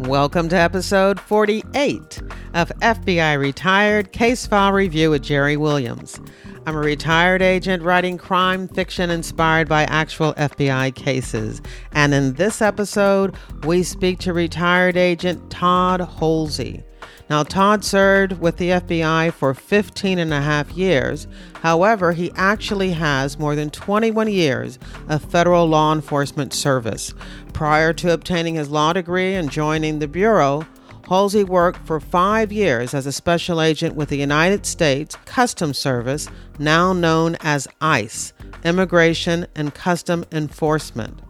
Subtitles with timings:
[0.00, 6.20] Welcome to episode 48 of FBI Retired Case File Review with Jerry Williams.
[6.66, 11.62] I'm a retired agent writing crime fiction inspired by actual FBI cases.
[11.92, 16.84] And in this episode, we speak to retired agent Todd Hulsey.
[17.28, 21.26] Now, Todd served with the FBI for 15 and a half years.
[21.54, 24.78] However, he actually has more than 21 years
[25.08, 27.12] of federal law enforcement service.
[27.52, 30.66] Prior to obtaining his law degree and joining the Bureau,
[31.06, 36.28] Hulsey worked for five years as a special agent with the United States Customs Service,
[36.58, 38.32] now known as ICE,
[38.64, 41.20] Immigration and Custom Enforcement.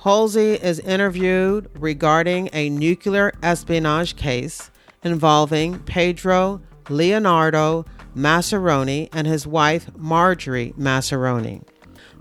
[0.00, 4.70] Hulsey is interviewed regarding a nuclear espionage case
[5.02, 11.62] involving Pedro Leonardo Mascheroni and his wife Marjorie Mascheroni.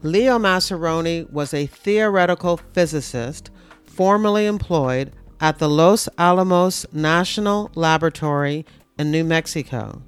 [0.01, 3.49] Leo Mascheroni was a theoretical physicist
[3.85, 5.11] formerly employed
[5.41, 8.65] at the Los Alamos National Laboratory
[8.97, 10.01] in New Mexico.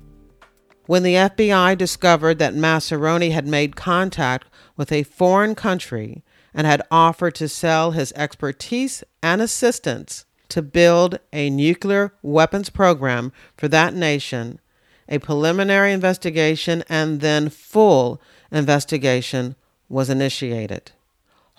[0.85, 6.81] When the FBI discovered that Mascheroni had made contact with a foreign country and had
[6.91, 13.93] offered to sell his expertise and assistance to build a nuclear weapons program for that
[13.93, 14.59] nation,
[15.07, 18.21] a preliminary investigation and then full
[18.51, 19.55] investigation
[19.89, 20.91] was initiated.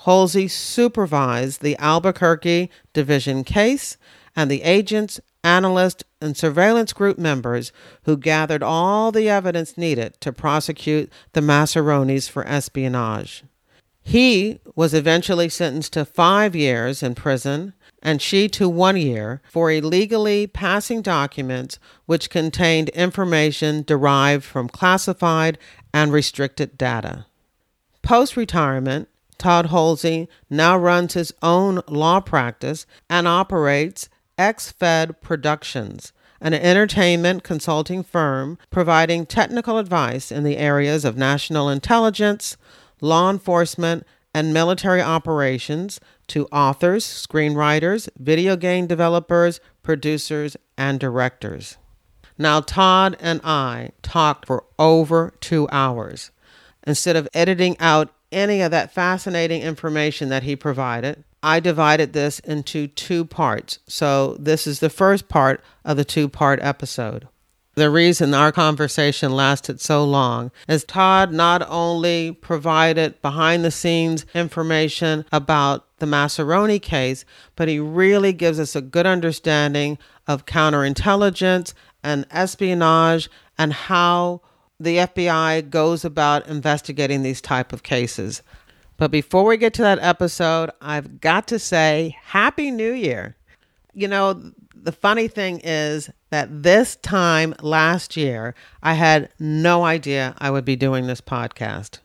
[0.00, 3.96] Hulsey supervised the Albuquerque Division case
[4.36, 7.72] and the agents, analysts, and surveillance group members
[8.04, 13.44] who gathered all the evidence needed to prosecute the Mascheronis for espionage.
[14.02, 17.72] He was eventually sentenced to five years in prison
[18.02, 25.56] and she to one year for illegally passing documents which contained information derived from classified
[25.94, 27.26] and restricted data.
[28.02, 36.54] Post retirement, Todd Hulsey now runs his own law practice and operates XFed Productions, an
[36.54, 42.56] entertainment consulting firm providing technical advice in the areas of national intelligence,
[43.00, 51.76] law enforcement, and military operations to authors, screenwriters, video game developers, producers, and directors.
[52.38, 56.30] Now, Todd and I talked for over two hours.
[56.86, 62.38] Instead of editing out any of that fascinating information that he provided, I divided this
[62.40, 63.80] into two parts.
[63.86, 67.28] So, this is the first part of the two part episode.
[67.74, 74.26] The reason our conversation lasted so long is Todd not only provided behind the scenes
[74.34, 77.24] information about the Mascheroni case,
[77.56, 79.96] but he really gives us a good understanding
[80.26, 81.72] of counterintelligence
[82.02, 84.42] and espionage and how
[84.78, 88.42] the FBI goes about investigating these type of cases.
[88.98, 93.36] But before we get to that episode, I've got to say happy new year.
[93.94, 100.34] You know, the funny thing is that this time last year, I had no idea
[100.38, 101.98] I would be doing this podcast.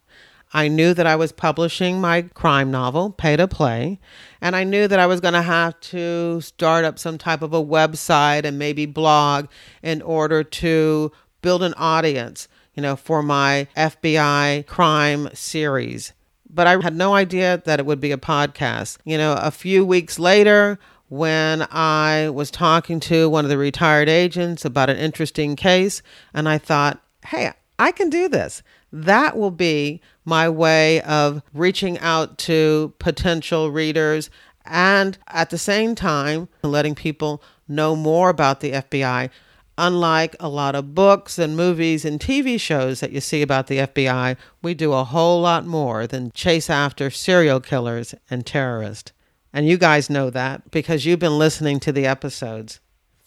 [0.51, 3.99] I knew that I was publishing my crime novel, Pay to Play,
[4.41, 7.53] and I knew that I was going to have to start up some type of
[7.53, 9.47] a website and maybe blog
[9.81, 16.11] in order to build an audience, you know, for my FBI crime series.
[16.49, 18.97] But I had no idea that it would be a podcast.
[19.05, 20.79] You know, a few weeks later,
[21.09, 26.01] when I was talking to one of the retired agents about an interesting case,
[26.34, 28.63] and I thought, hey, I can do this.
[28.91, 34.29] That will be my way of reaching out to potential readers
[34.66, 39.29] and at the same time letting people know more about the FBI.
[39.78, 43.79] Unlike a lot of books and movies and TV shows that you see about the
[43.79, 49.12] FBI, we do a whole lot more than chase after serial killers and terrorists.
[49.53, 52.79] And you guys know that because you've been listening to the episodes.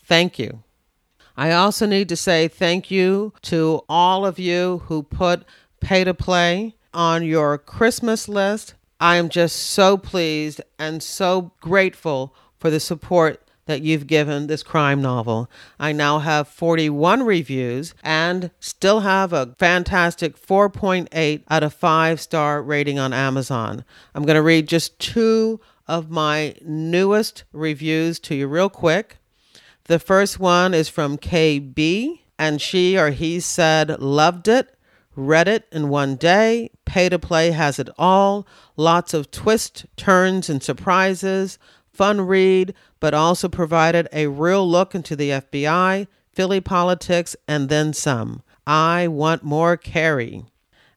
[0.04, 0.62] Thank you.
[1.36, 5.44] I also need to say thank you to all of you who put
[5.80, 8.74] pay to play on your Christmas list.
[9.00, 14.62] I am just so pleased and so grateful for the support that you've given this
[14.62, 15.48] crime novel.
[15.78, 22.60] I now have 41 reviews and still have a fantastic 4.8 out of 5 star
[22.60, 23.84] rating on Amazon.
[24.14, 29.18] I'm going to read just two of my newest reviews to you real quick.
[29.84, 34.72] The first one is from KB, and she or he said, Loved it,
[35.16, 36.70] read it in one day.
[36.84, 38.46] Pay to play has it all.
[38.76, 41.58] Lots of twists, turns, and surprises.
[41.92, 47.92] Fun read, but also provided a real look into the FBI, Philly politics, and then
[47.92, 48.42] some.
[48.64, 50.44] I want more Carrie.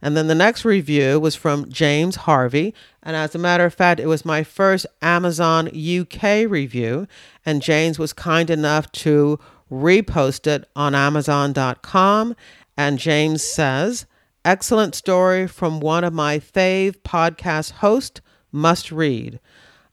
[0.04, 2.76] And then the next review was from James Harvey.
[3.02, 7.08] And as a matter of fact, it was my first Amazon UK review.
[7.46, 9.40] And James was kind enough to
[9.72, 12.36] repost it on Amazon.com.
[12.76, 14.06] And James says,
[14.44, 18.20] Excellent story from one of my fave podcast hosts,
[18.52, 19.40] must read.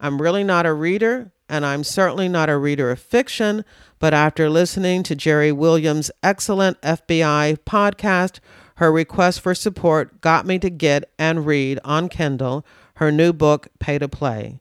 [0.01, 3.65] I'm really not a reader, and I'm certainly not a reader of fiction,
[4.01, 8.41] but after listening to Jerry Williams' excellent FBI podcast,
[8.81, 13.69] her request for support got me to get and read on Kindle her new book,
[13.79, 14.59] Pay to Play.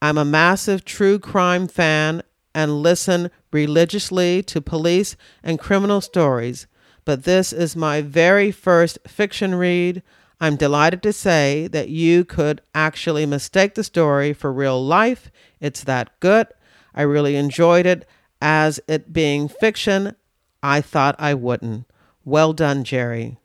[0.00, 2.22] I'm a massive true crime fan
[2.54, 6.66] and listen religiously to police and criminal stories,
[7.04, 10.02] but this is my very first fiction read.
[10.40, 15.30] I'm delighted to say that you could actually mistake the story for real life.
[15.60, 16.46] It's that good.
[16.94, 18.08] I really enjoyed it.
[18.40, 20.16] As it being fiction,
[20.62, 21.84] I thought I wouldn't.
[22.24, 23.36] Well done, Jerry.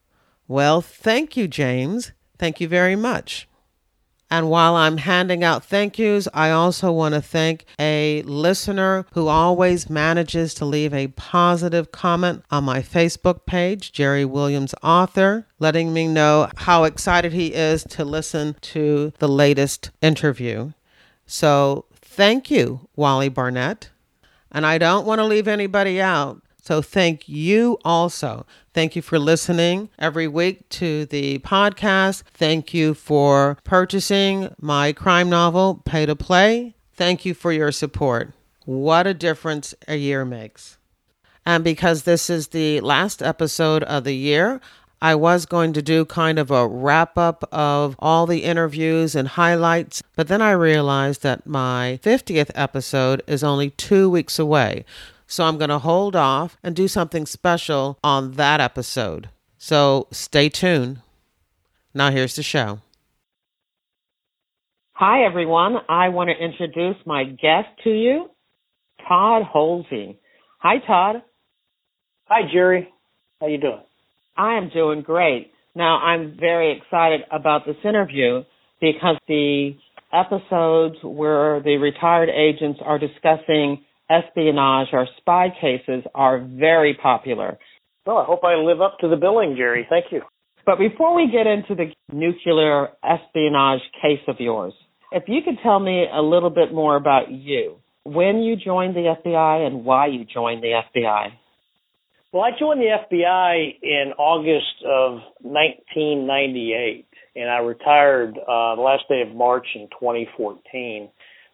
[0.48, 2.12] Well, thank you, James.
[2.38, 3.48] Thank you very much.
[4.34, 9.28] And while I'm handing out thank yous, I also want to thank a listener who
[9.28, 15.94] always manages to leave a positive comment on my Facebook page, Jerry Williams Author, letting
[15.94, 20.72] me know how excited he is to listen to the latest interview.
[21.28, 23.92] So thank you, Wally Barnett.
[24.52, 26.42] And I don't want to leave anybody out.
[26.64, 28.46] So thank you also.
[28.74, 32.24] Thank you for listening every week to the podcast.
[32.34, 36.74] Thank you for purchasing my crime novel, Pay to Play.
[36.94, 38.32] Thank you for your support.
[38.64, 40.78] What a difference a year makes.
[41.46, 44.62] And because this is the last episode of the year,
[45.02, 49.28] I was going to do kind of a wrap up of all the interviews and
[49.28, 54.86] highlights, but then I realized that my 50th episode is only two weeks away.
[55.34, 59.30] So I'm going to hold off and do something special on that episode.
[59.58, 61.02] So stay tuned.
[61.92, 62.82] Now here's the show.
[64.92, 65.78] Hi, everyone.
[65.90, 68.30] I want to introduce my guest to you,
[69.08, 70.18] Todd Hulsey.
[70.60, 71.24] Hi, Todd.
[72.26, 72.94] Hi, Jerry.
[73.42, 73.82] How you doing?
[74.38, 75.52] I am doing great.
[75.74, 78.44] Now, I'm very excited about this interview
[78.80, 79.72] because the
[80.14, 83.84] episodes where the retired agents are discussing
[84.14, 87.58] espionage or spy cases are very popular.
[88.06, 89.88] Well, I hope I live up to the billing, Jerry.
[89.90, 90.22] Thank you.
[90.66, 94.74] But before we get into the nuclear espionage case of yours,
[95.12, 99.16] if you could tell me a little bit more about you, when you joined the
[99.26, 101.28] FBI and why you joined the FBI.
[102.32, 107.06] Well, I joined the FBI in August of 1998,
[107.36, 111.10] and I retired uh, the last day of March in 2014.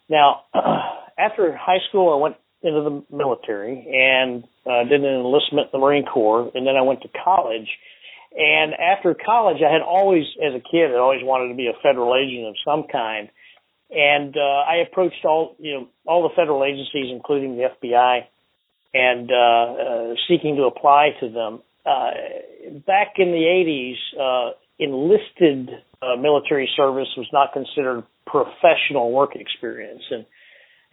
[0.09, 0.43] Now,
[1.19, 5.77] after high school, I went into the military and uh, did an enlistment in the
[5.79, 7.67] Marine Corps, and then I went to college.
[8.35, 11.81] And after college, I had always, as a kid, I always wanted to be a
[11.81, 13.29] federal agent of some kind.
[13.89, 18.19] And uh, I approached all, you know, all the federal agencies, including the FBI,
[18.93, 21.61] and uh, uh, seeking to apply to them.
[21.85, 22.11] Uh,
[22.85, 25.69] back in the 80s, uh, enlisted
[26.01, 30.25] uh, military service was not considered professional work experience, and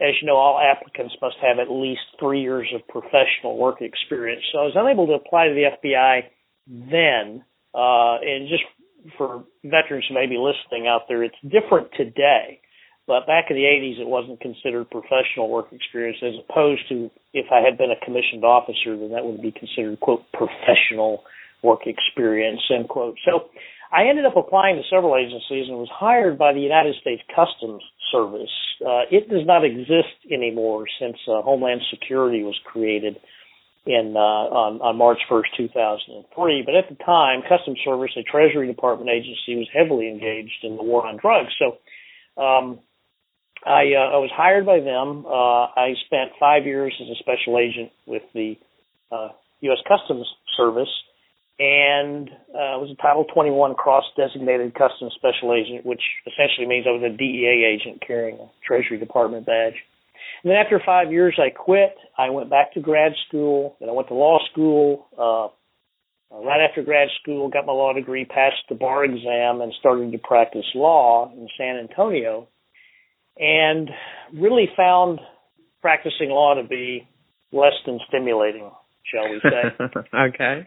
[0.00, 4.42] as you know, all applicants must have at least three years of professional work experience.
[4.52, 6.20] So I was unable to apply to the FBI
[6.68, 7.44] then.
[7.74, 8.64] Uh, and just
[9.16, 12.60] for veterans who may be listening out there, it's different today.
[13.06, 17.46] But back in the 80s, it wasn't considered professional work experience as opposed to if
[17.52, 21.22] I had been a commissioned officer, then that would be considered, quote, professional
[21.62, 23.16] work experience, end quote.
[23.24, 23.48] So
[23.92, 27.82] I ended up applying to several agencies and was hired by the United States Customs
[28.10, 28.52] Service.
[28.80, 33.16] Uh, it does not exist anymore since uh, Homeland Security was created
[33.86, 36.62] in uh, on, on March 1st, 2003.
[36.66, 40.82] But at the time, Customs Service, a Treasury Department agency, was heavily engaged in the
[40.82, 41.54] war on drugs.
[41.58, 41.78] So
[42.42, 42.80] um,
[43.64, 45.24] I, uh, I was hired by them.
[45.24, 48.58] Uh, I spent five years as a special agent with the
[49.12, 49.28] uh,
[49.60, 49.78] U.S.
[49.86, 50.26] Customs
[50.56, 50.90] Service
[51.58, 56.92] and uh, was a Title 21 cross designated customs special agent, which essentially means I
[56.92, 59.74] was a DEA agent carrying a Treasury Department badge.
[60.44, 61.96] And then after five years, I quit.
[62.18, 65.06] I went back to grad school, and I went to law school.
[65.16, 70.12] Uh, right after grad school, got my law degree, passed the bar exam, and started
[70.12, 72.48] to practice law in San Antonio.
[73.38, 73.88] And
[74.34, 75.20] really found
[75.80, 77.08] practicing law to be
[77.50, 78.70] less than stimulating,
[79.10, 80.00] shall we say.
[80.28, 80.66] okay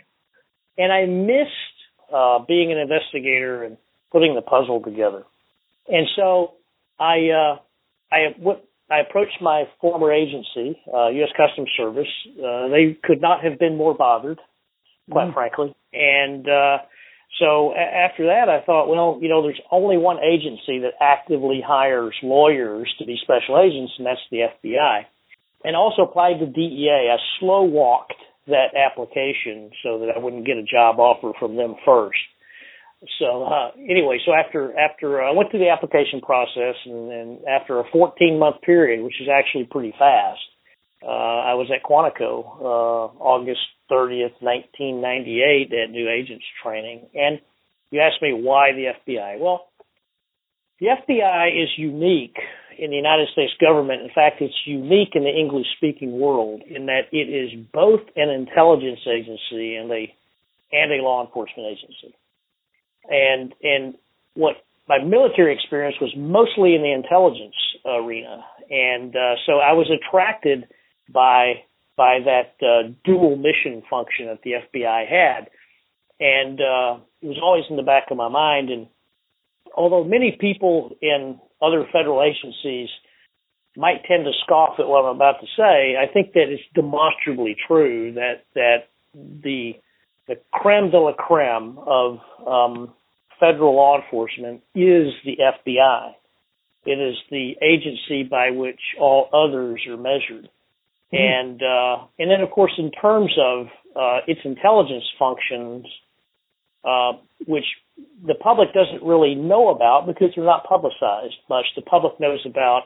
[0.80, 1.78] and I missed
[2.12, 3.78] uh, being an investigator and
[4.12, 5.24] putting the puzzle together.
[5.88, 6.54] And so
[7.00, 7.58] I uh,
[8.12, 11.30] I what I approached my former agency, uh, U.S.
[11.38, 12.08] Customs Service.
[12.28, 14.40] Uh, they could not have been more bothered,
[15.12, 15.34] quite mm.
[15.34, 16.78] frankly, and uh,
[17.38, 21.62] So a- after that, I thought, well, you know, there's only one agency that actively
[21.66, 25.06] hires lawyers to be special agents, and that's the FBI.
[25.64, 27.10] And also applied to DEA.
[27.12, 28.14] I slow walked
[28.48, 32.20] that application so that I wouldn't get a job offer from them first.
[33.20, 37.40] So uh, anyway, so after after uh, I went through the application process, and then
[37.48, 40.42] after a 14 month period, which is actually pretty fast,
[41.02, 47.08] uh, I was at Quantico uh, August 30th, 1998, at new agents training.
[47.16, 47.40] And
[47.90, 49.40] you asked me why the FBI?
[49.40, 49.69] Well,
[50.80, 52.38] the FBI is unique
[52.78, 54.02] in the United States government.
[54.02, 58.30] In fact, it's unique in the English speaking world in that it is both an
[58.30, 60.14] intelligence agency and a
[60.72, 62.16] and a law enforcement agency.
[63.10, 63.96] And and
[64.36, 64.56] what
[64.88, 67.56] my military experience was mostly in the intelligence
[67.86, 70.68] arena, and uh, so I was attracted
[71.12, 71.64] by
[71.98, 75.50] by that uh, dual mission function that the FBI had,
[76.20, 78.70] and uh, it was always in the back of my mind.
[78.70, 78.88] And
[79.76, 82.90] although many people in other federal agencies
[83.76, 87.56] might tend to scoff at what I'm about to say, I think that it's demonstrably
[87.68, 89.74] true that that the
[90.28, 92.94] the creme de la creme of um,
[93.40, 96.12] federal law enforcement is the FBI.
[96.86, 100.50] It is the agency by which all others are measured.
[101.14, 101.18] Mm-hmm.
[101.18, 105.86] And uh, and then of course in terms of uh, its intelligence functions,
[106.90, 107.14] uh,
[107.48, 107.66] which
[108.26, 111.66] the public doesn't really know about because they're not publicized much.
[111.76, 112.84] The public knows about,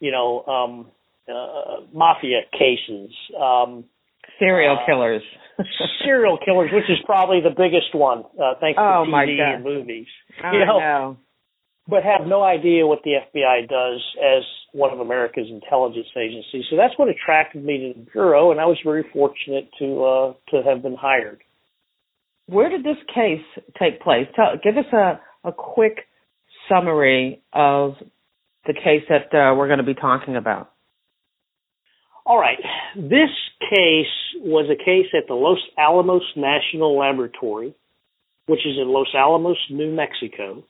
[0.00, 0.86] you know, um,
[1.28, 3.10] uh, mafia cases,
[3.40, 3.84] um,
[4.38, 5.22] serial uh, killers,
[6.04, 10.06] serial killers, which is probably the biggest one, uh, thanks oh, to TV and movies.
[10.44, 11.16] Oh, you know, no.
[11.88, 16.64] but have no idea what the FBI does as one of America's intelligence agencies.
[16.70, 20.32] So that's what attracted me to the bureau, and I was very fortunate to uh,
[20.50, 21.42] to have been hired.
[22.46, 23.44] Where did this case
[23.78, 24.26] take place?
[24.34, 25.98] Tell, give us a, a quick
[26.68, 27.94] summary of
[28.66, 30.72] the case that uh, we're going to be talking about.
[32.24, 32.58] All right.
[32.96, 34.06] This case
[34.40, 37.74] was a case at the Los Alamos National Laboratory,
[38.46, 40.64] which is in Los Alamos, New Mexico.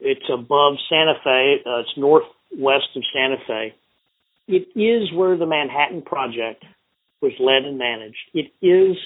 [0.00, 1.56] It's above Santa Fe.
[1.64, 3.74] Uh, it's northwest of Santa Fe.
[4.48, 6.64] It is where the Manhattan Project
[7.20, 8.16] was led and managed.
[8.32, 8.96] It is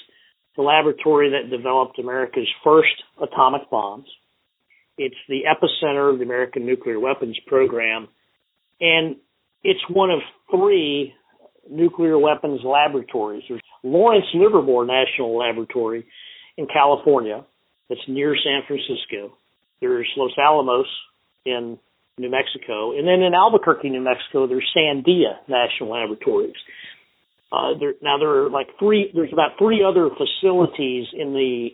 [0.56, 4.06] the laboratory that developed America's first atomic bombs.
[4.98, 8.08] It's the epicenter of the American nuclear weapons program.
[8.80, 9.16] And
[9.64, 11.14] it's one of three
[11.70, 13.44] nuclear weapons laboratories.
[13.48, 16.06] There's Lawrence Livermore National Laboratory
[16.56, 17.44] in California
[17.88, 19.36] that's near San Francisco.
[19.80, 20.86] There's Los Alamos
[21.44, 21.78] in
[22.18, 22.96] New Mexico.
[22.96, 26.54] And then in Albuquerque, New Mexico, there's Sandia National Laboratories.
[27.52, 31.68] Uh, there, now there are like three, there's about three other facilities in the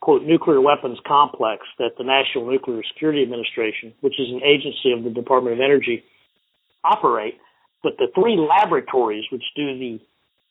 [0.00, 5.04] quote nuclear weapons complex that the National Nuclear Security Administration, which is an agency of
[5.04, 6.04] the Department of Energy,
[6.84, 7.34] operate.
[7.82, 10.00] But the three laboratories which do the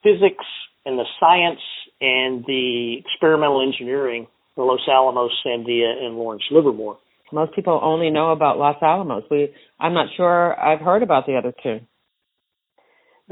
[0.01, 0.45] physics
[0.85, 1.61] and the science
[2.01, 4.25] and the experimental engineering
[4.57, 6.97] are Los Alamos, Sandia, and Lawrence Livermore.
[7.31, 9.23] Most people only know about Los Alamos.
[9.29, 11.79] We, I'm not sure I've heard about the other two.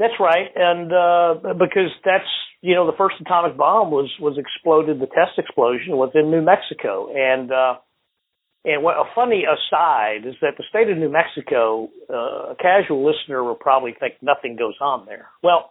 [0.00, 2.24] That's right, and uh, because that's
[2.62, 4.98] you know the first atomic bomb was was exploded.
[4.98, 7.74] The test explosion was in New Mexico, and uh,
[8.64, 13.04] and what a funny aside is that the state of New Mexico, uh, a casual
[13.04, 15.28] listener will probably think nothing goes on there.
[15.42, 15.70] Well,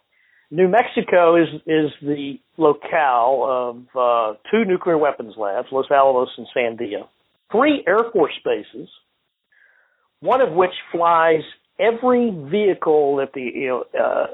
[0.52, 6.46] New Mexico is is the locale of uh, two nuclear weapons labs, Los Alamos and
[6.56, 7.08] Sandia,
[7.52, 8.90] three Air Force bases,
[10.20, 11.42] one of which flies
[11.80, 14.28] every vehicle that the you know uh,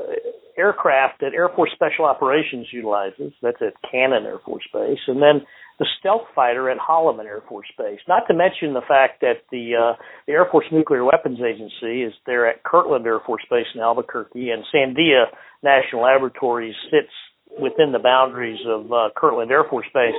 [0.58, 3.34] aircraft that Air Force Special Operations utilizes.
[3.42, 5.46] That's at Cannon Air Force Base, and then
[5.78, 8.00] the stealth fighter at Holloman Air Force Base.
[8.08, 12.14] Not to mention the fact that the uh, the Air Force Nuclear Weapons Agency is
[12.26, 15.26] there at Kirtland Air Force Base in Albuquerque, and Sandia
[15.64, 17.14] National Laboratories sits
[17.62, 20.16] within the boundaries of uh, Kirtland Air Force Base,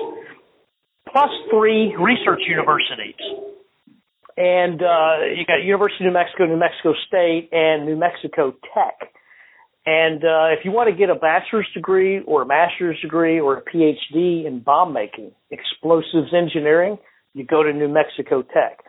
[1.10, 3.14] plus three research universities
[4.36, 9.12] and uh, you got University of New Mexico, New Mexico State, and New Mexico Tech.
[9.86, 13.58] And uh, if you want to get a bachelor's degree or a master's degree or
[13.58, 16.98] a PhD in bomb making, explosives engineering,
[17.34, 18.80] you go to New Mexico Tech.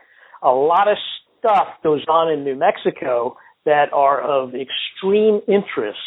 [0.42, 0.98] A lot of
[1.39, 6.00] stuff goes on in New Mexico that are of extreme interest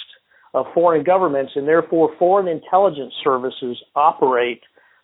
[0.52, 4.62] of foreign governments, and therefore foreign intelligence services operate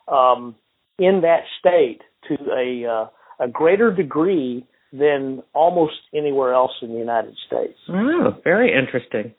[0.08, 0.56] um,
[0.98, 3.06] in that state to a uh,
[3.38, 7.78] a greater degree than almost anywhere else in the United States.
[7.88, 9.34] Oh, very interesting.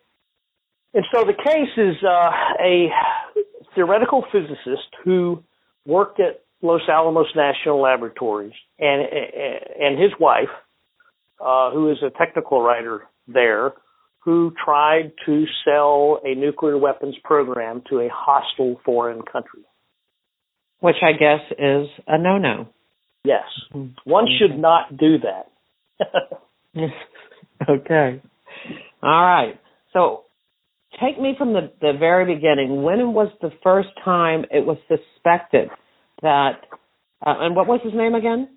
[0.93, 2.31] And so the case is uh,
[2.63, 2.89] a
[3.75, 5.43] theoretical physicist who
[5.85, 9.01] worked at Los Alamos National Laboratories and
[9.79, 10.49] and his wife,
[11.39, 13.73] uh, who is a technical writer there,
[14.19, 19.61] who tried to sell a nuclear weapons program to a hostile foreign country.
[20.79, 22.67] Which I guess is a no-no.
[23.27, 23.43] Yes,
[23.73, 24.09] mm-hmm.
[24.09, 25.51] one should not do that.
[27.69, 28.21] okay.
[29.03, 29.59] All right.
[29.91, 30.23] So
[31.01, 32.83] take me from the, the very beginning.
[32.83, 35.69] When was the first time it was suspected
[36.21, 36.61] that,
[37.25, 38.49] uh, and what was his name again?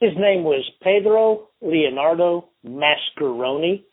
[0.00, 3.84] His name was Pedro Leonardo Mascheroni,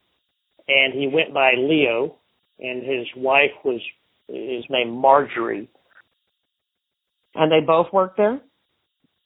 [0.68, 2.16] and he went by Leo,
[2.60, 3.82] and his wife was
[4.28, 5.70] his name Marjorie.
[7.36, 8.40] And they both worked there?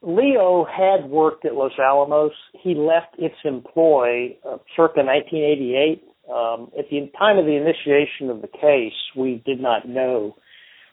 [0.03, 2.33] Leo had worked at Los Alamos.
[2.61, 8.41] He left its employ uh, circa 1988 um, at the time of the initiation of
[8.41, 10.35] the case, we did not know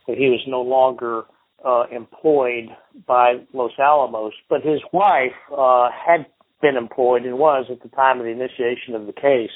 [0.09, 1.23] that he was no longer
[1.65, 2.69] uh, employed
[3.07, 6.27] by Los Alamos, but his wife uh, had
[6.61, 9.51] been employed and was at the time of the initiation of the case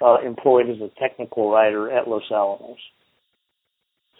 [0.00, 2.78] uh, employed as a technical writer at Los Alamos.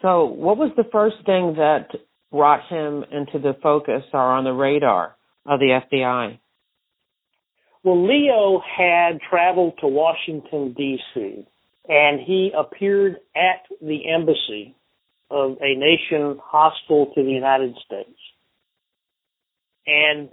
[0.03, 1.89] So, what was the first thing that
[2.31, 5.17] brought him into the focus or on the radar
[5.47, 6.39] of the FBI?
[7.83, 11.47] Well, Leo had traveled to Washington, D.C.,
[11.89, 14.75] and he appeared at the embassy
[15.31, 18.19] of a nation hostile to the United States
[19.87, 20.29] and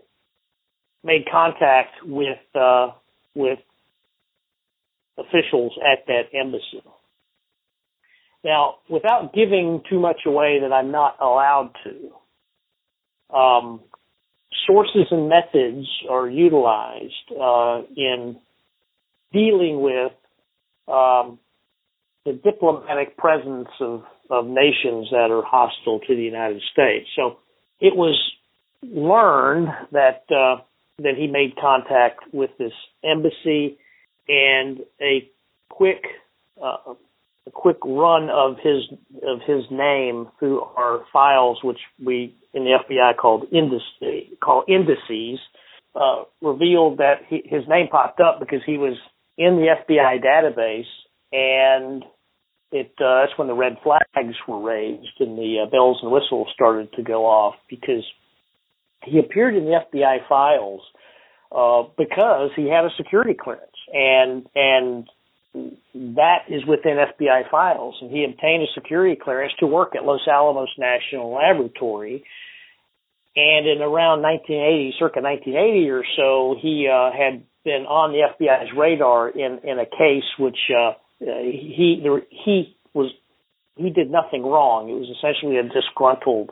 [1.04, 2.90] made contact with uh,
[3.36, 3.60] with
[5.18, 6.84] officials at that embassy.
[8.46, 13.82] Now, without giving too much away that I'm not allowed to, um,
[14.68, 18.38] sources and methods are utilized uh, in
[19.34, 20.12] dealing with
[20.88, 21.40] um,
[22.24, 27.08] the diplomatic presence of, of nations that are hostile to the United States.
[27.16, 27.40] So
[27.82, 28.16] it was
[28.84, 30.62] learned that uh,
[31.00, 32.72] that he made contact with this
[33.04, 33.80] embassy,
[34.30, 35.28] and a
[35.70, 36.04] quick
[36.64, 36.94] uh,
[37.48, 38.84] a quick run of his
[39.24, 45.40] of his name through our files, which we in the FBI called indices, call indices,
[45.96, 48.98] uh, revealed that he, his name popped up because he was
[49.38, 50.86] in the FBI database,
[51.31, 52.03] and
[52.72, 56.48] it uh, that's when the red flags were raised and the uh, bells and whistles
[56.53, 58.03] started to go off because
[59.03, 60.81] he appeared in the FBI files
[61.55, 63.72] uh, because he had a security clearance.
[63.94, 65.08] And and
[65.94, 70.27] that is within FBI files, and he obtained a security clearance to work at Los
[70.27, 72.24] Alamos National Laboratory.
[73.35, 78.72] And in around 1980, circa 1980 or so, he uh, had been on the FBI's
[78.77, 83.11] radar in in a case which uh, he he was
[83.75, 84.89] he did nothing wrong.
[84.89, 86.51] It was essentially a disgruntled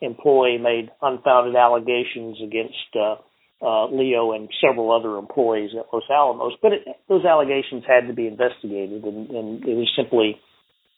[0.00, 3.16] employee made unfounded allegations against uh,
[3.62, 6.54] uh, Leo and several other employees at Los Alamos.
[6.62, 10.40] But it, those allegations had to be investigated, and, and it was simply,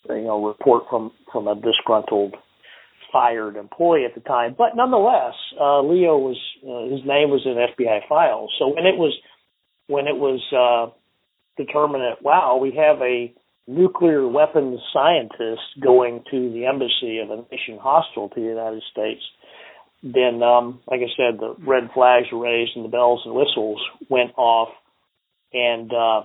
[0.08, 2.34] you know, a report from from a disgruntled
[3.12, 4.54] fired employee at the time.
[4.56, 8.50] But nonetheless, uh, Leo was uh, his name was in FBI files.
[8.58, 9.12] So when it was
[9.86, 10.92] when it was uh,
[11.62, 13.32] determined that wow, we have a
[13.66, 19.22] nuclear weapons scientist going to the embassy of a nation hostile to the United States
[20.02, 23.80] then, um, like I said, the red flags were raised and the bells and whistles
[24.08, 24.70] went off.
[25.52, 26.22] And uh,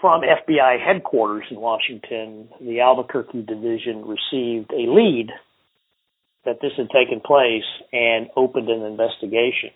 [0.00, 5.28] from FBI headquarters in Washington, the Albuquerque division received a lead
[6.44, 9.70] that this had taken place and opened an investigation.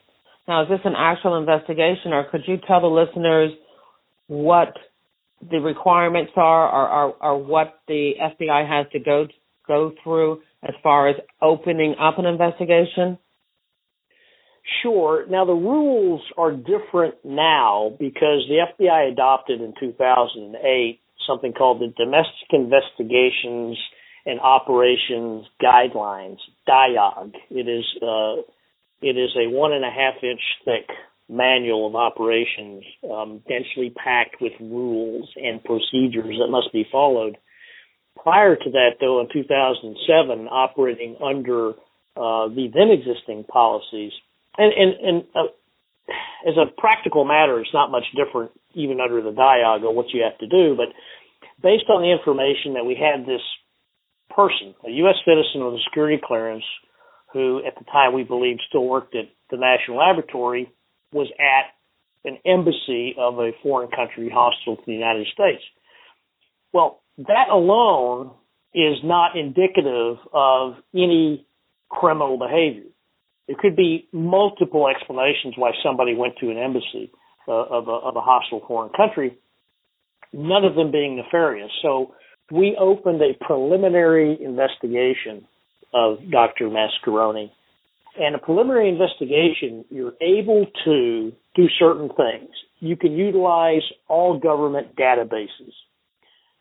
[0.46, 3.50] Now, is this an actual investigation, or could you tell the listeners
[4.26, 4.74] what
[5.50, 9.26] the requirements are, or, or, or what the FBI has to go
[9.66, 13.18] go through as far as opening up an investigation?
[14.82, 15.26] Sure.
[15.28, 21.92] Now the rules are different now because the FBI adopted in 2008 something called the
[21.96, 23.78] Domestic Investigations
[24.26, 27.32] and Operations Guidelines (DIOG).
[27.50, 28.42] It is uh,
[29.02, 30.88] it is a one and a half inch thick
[31.28, 37.36] manual of operations, um, densely packed with rules and procedures that must be followed
[38.22, 41.70] prior to that, though, in 2007, operating under
[42.16, 44.12] uh, the then existing policies,
[44.56, 45.50] and and, and uh,
[46.46, 50.22] as a practical matter, it's not much different even under the DIOG of what you
[50.22, 50.76] have to do.
[50.76, 50.88] But
[51.62, 53.42] based on the information that we had, this
[54.34, 55.16] person, a U.S.
[55.24, 56.64] citizen with a security clearance,
[57.32, 60.70] who at the time we believed still worked at the National Laboratory,
[61.12, 61.74] was at
[62.24, 65.62] an embassy of a foreign country hostile to the United States.
[66.72, 68.32] Well, that alone
[68.74, 71.46] is not indicative of any
[71.88, 72.90] criminal behavior.
[73.46, 77.12] There could be multiple explanations why somebody went to an embassy
[77.46, 79.36] uh, of, a, of a hostile foreign country,
[80.32, 81.70] none of them being nefarious.
[81.82, 82.14] So
[82.50, 85.46] we opened a preliminary investigation
[85.92, 86.68] of Dr.
[86.68, 87.50] Mascheroni.
[88.16, 92.50] And a preliminary investigation, you're able to do certain things.
[92.80, 95.72] You can utilize all government databases.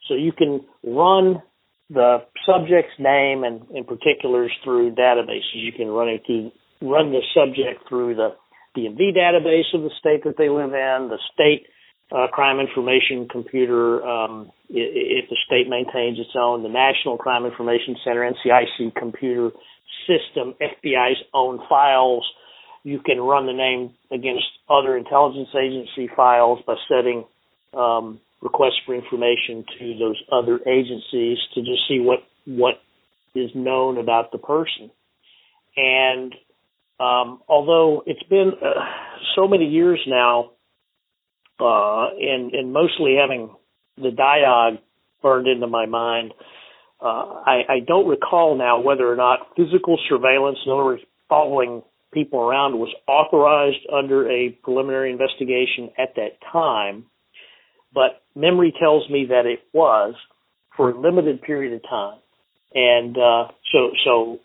[0.07, 1.41] So you can run
[1.89, 5.53] the subject's name and in particulars through databases.
[5.55, 8.35] You can run it through, run the subject through the
[8.75, 11.67] DMV database of the state that they live in, the state
[12.11, 17.95] uh, crime information computer, um, if the state maintains its own, the National Crime Information
[18.03, 19.51] Center, NCIC computer
[20.07, 22.25] system, FBI's own files.
[22.83, 27.25] You can run the name against other intelligence agency files by setting
[27.73, 32.75] um, requests for information to those other agencies to just see what what
[33.33, 34.91] is known about the person.
[35.75, 36.33] And
[36.99, 38.81] um, although it's been uh,
[39.35, 40.51] so many years now,
[41.59, 43.55] uh, and and mostly having
[43.97, 44.79] the dialogue
[45.21, 46.33] burned into my mind,
[47.01, 47.05] uh,
[47.45, 51.81] I, I don't recall now whether or not physical surveillance, in other words, following
[52.13, 57.05] people around, was authorized under a preliminary investigation at that time
[57.93, 60.15] but memory tells me that it was
[60.75, 62.19] for a limited period of time.
[62.73, 64.39] And uh, so, so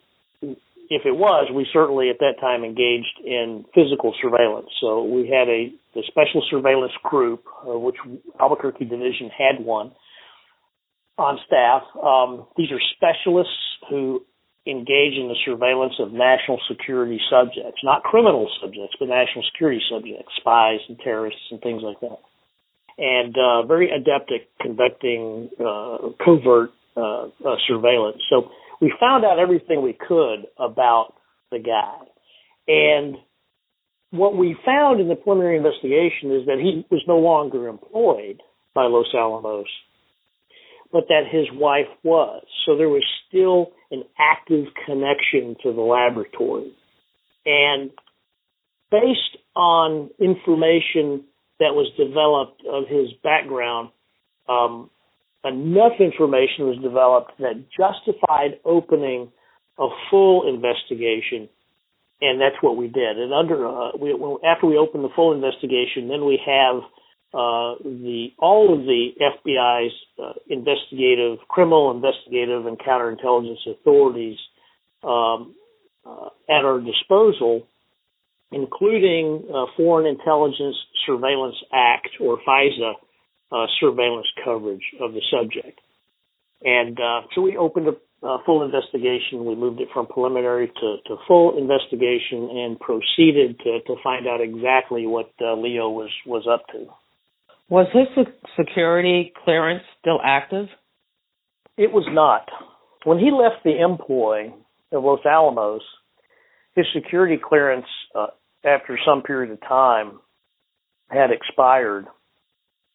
[0.90, 4.68] if it was, we certainly at that time engaged in physical surveillance.
[4.80, 5.72] So we had a
[6.06, 7.96] special surveillance group, uh, which
[8.38, 9.92] Albuquerque Division had one
[11.16, 11.82] on staff.
[11.96, 13.52] Um, these are specialists
[13.88, 14.24] who
[14.66, 20.28] engage in the surveillance of national security subjects, not criminal subjects, but national security subjects,
[20.36, 22.20] spies and terrorists and things like that
[22.98, 28.20] and uh, very adept at conducting uh, covert uh, uh, surveillance.
[28.28, 31.14] So we found out everything we could about
[31.50, 31.98] the guy.
[32.66, 33.16] And
[34.10, 38.42] what we found in the preliminary investigation is that he was no longer employed
[38.74, 39.66] by Los Alamos,
[40.92, 42.44] but that his wife was.
[42.66, 46.72] So there was still an active connection to the laboratory.
[47.46, 47.90] And
[48.90, 51.24] based on information
[51.60, 53.90] that was developed of his background,
[54.48, 54.90] um,
[55.44, 59.30] enough information was developed that justified opening
[59.78, 61.48] a full investigation,
[62.20, 63.18] and that's what we did.
[63.18, 66.82] And under uh, we, after we opened the full investigation, then we have
[67.32, 69.92] uh, the all of the FBI's
[70.22, 74.38] uh, investigative, criminal investigative, and counterintelligence authorities
[75.04, 75.54] um,
[76.04, 77.66] uh, at our disposal
[78.52, 82.92] including uh, Foreign Intelligence Surveillance Act or FISA
[83.52, 85.80] uh, surveillance coverage of the subject.
[86.62, 89.44] And uh, so we opened a, a, full investigation.
[89.44, 94.40] We moved it from preliminary to, to full investigation and proceeded to, to find out
[94.40, 96.86] exactly what uh, Leo was, was up to.
[97.70, 98.26] Was his
[98.58, 100.66] security clearance still active?
[101.76, 102.48] It was not.
[103.04, 104.52] When he left the employ
[104.90, 105.82] of Los Alamos,
[106.78, 108.28] his security clearance uh,
[108.64, 110.20] after some period of time
[111.10, 112.06] had expired.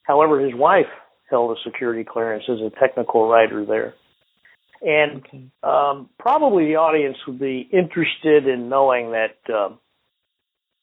[0.04, 0.92] However, his wife
[1.30, 3.94] held a security clearance as a technical writer there.
[4.82, 5.44] And okay.
[5.64, 9.70] um, probably the audience would be interested in knowing that uh,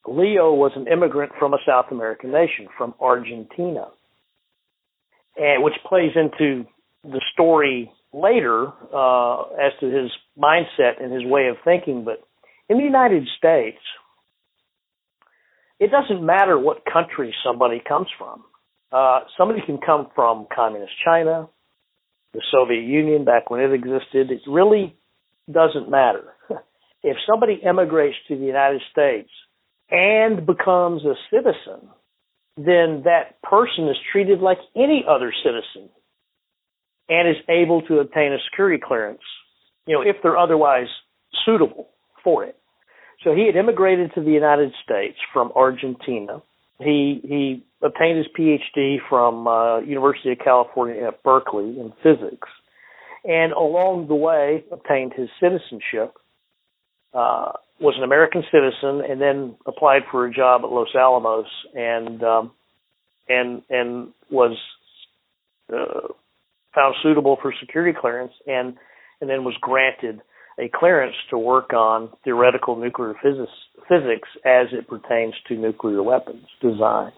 [0.06, 3.88] Leo was an immigrant from a South American nation, from Argentina,
[5.36, 6.66] and which plays into
[7.04, 12.04] the story later uh, as to his mindset and his way of thinking.
[12.04, 12.26] But
[12.70, 13.82] in the United States,
[15.80, 18.44] it doesn't matter what country somebody comes from.
[18.92, 21.48] Uh, somebody can come from communist China,
[22.32, 24.30] the Soviet Union back when it existed.
[24.30, 24.96] It really
[25.50, 26.32] doesn't matter.
[27.02, 29.30] if somebody emigrates to the United States
[29.90, 31.88] and becomes a citizen,
[32.56, 35.90] then that person is treated like any other citizen
[37.08, 39.22] and is able to obtain a security clearance,
[39.86, 40.86] you know, if they're otherwise
[41.44, 41.88] suitable
[42.22, 42.59] for it.
[43.22, 46.42] So he had immigrated to the United States from Argentina.
[46.78, 52.48] He he obtained his PhD from uh, University of California at Berkeley in physics,
[53.24, 56.14] and along the way obtained his citizenship.
[57.12, 62.22] Uh, was an American citizen, and then applied for a job at Los Alamos, and
[62.22, 62.52] um,
[63.28, 64.56] and and was
[65.72, 66.08] uh,
[66.74, 68.76] found suitable for security clearance, and
[69.20, 70.20] and then was granted
[70.60, 73.52] a clearance to work on theoretical nuclear physics,
[73.88, 77.12] physics as it pertains to nuclear weapons design.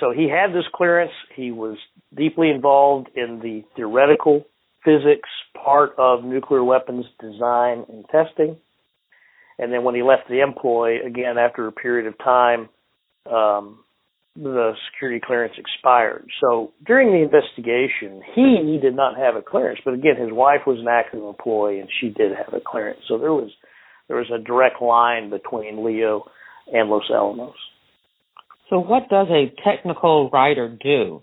[0.00, 1.12] So he had this clearance.
[1.36, 1.76] He was
[2.16, 4.44] deeply involved in the theoretical
[4.84, 5.28] physics
[5.62, 8.56] part of nuclear weapons design and testing.
[9.58, 12.68] and then when he left the employ, again after a period of time,
[13.30, 13.83] um,
[14.36, 16.26] the security clearance expired.
[16.40, 20.78] So during the investigation, he did not have a clearance, but again, his wife was
[20.80, 23.00] an active employee and she did have a clearance.
[23.08, 23.50] So there was
[24.08, 26.24] there was a direct line between Leo
[26.72, 27.54] and Los Alamos.
[28.68, 31.22] So what does a technical writer do?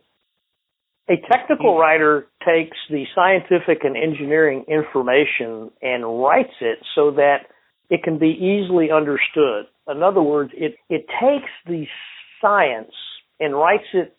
[1.10, 7.48] A technical writer takes the scientific and engineering information and writes it so that
[7.90, 9.66] it can be easily understood.
[9.88, 11.86] In other words, it, it takes the
[12.42, 12.92] science
[13.40, 14.16] and writes it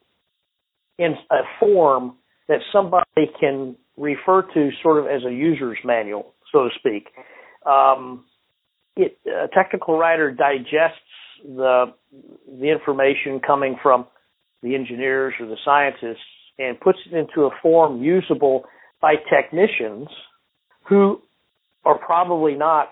[0.98, 2.14] in a form
[2.48, 7.08] that somebody can refer to sort of as a user's manual, so to speak.
[7.66, 8.24] Um,
[8.96, 10.98] it, a technical writer digests
[11.44, 11.86] the
[12.46, 14.06] the information coming from
[14.62, 16.22] the engineers or the scientists
[16.58, 18.64] and puts it into a form usable
[19.00, 20.08] by technicians
[20.88, 21.20] who
[21.84, 22.90] are probably not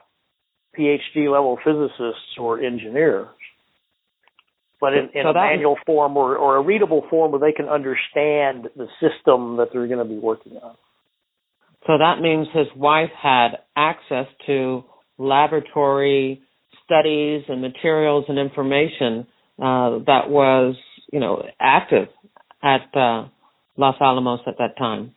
[0.79, 3.29] PhD level physicists or engineers,
[4.81, 7.67] but in, in so a manual form or, or a readable form where they can
[7.69, 10.77] understand the system that they're going to be working on.
[11.87, 14.85] So that means his wife had access to
[15.19, 16.43] laboratory
[16.85, 19.27] studies and materials and information
[19.59, 20.77] uh, that was,
[21.13, 22.09] you know, active
[22.63, 23.29] at uh,
[23.77, 25.15] Los Alamos at that time.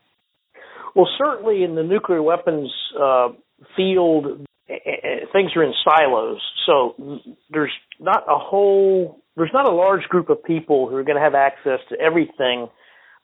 [0.95, 3.29] Well, certainly in the nuclear weapons uh,
[3.75, 6.39] field, things are in silos.
[6.65, 11.17] So there's not a whole, there's not a large group of people who are going
[11.17, 12.67] to have access to everything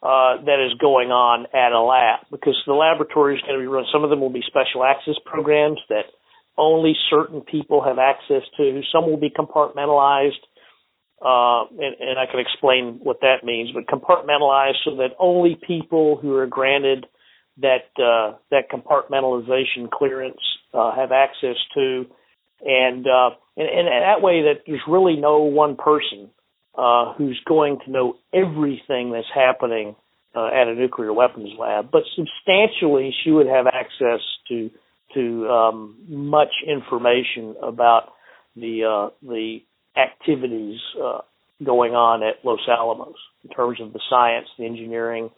[0.01, 3.67] uh, that is going on at a lab because the laboratory is going to be
[3.67, 3.85] run.
[3.91, 6.07] Some of them will be special access programs that
[6.57, 8.81] only certain people have access to.
[8.91, 10.43] Some will be compartmentalized,
[11.21, 13.71] uh, and, and, I can explain what that means.
[13.71, 17.05] But compartmentalized so that only people who are granted
[17.61, 20.39] that uh, that compartmentalization clearance
[20.73, 22.05] uh, have access to,
[22.61, 26.29] and, uh, and and that way that there's really no one person
[26.77, 29.95] uh, who's going to know everything that's happening
[30.35, 34.69] uh, at a nuclear weapons lab, but substantially she would have access to
[35.13, 38.13] to um, much information about
[38.55, 39.59] the uh, the
[39.97, 41.19] activities uh,
[41.63, 45.29] going on at Los Alamos in terms of the science, the engineering,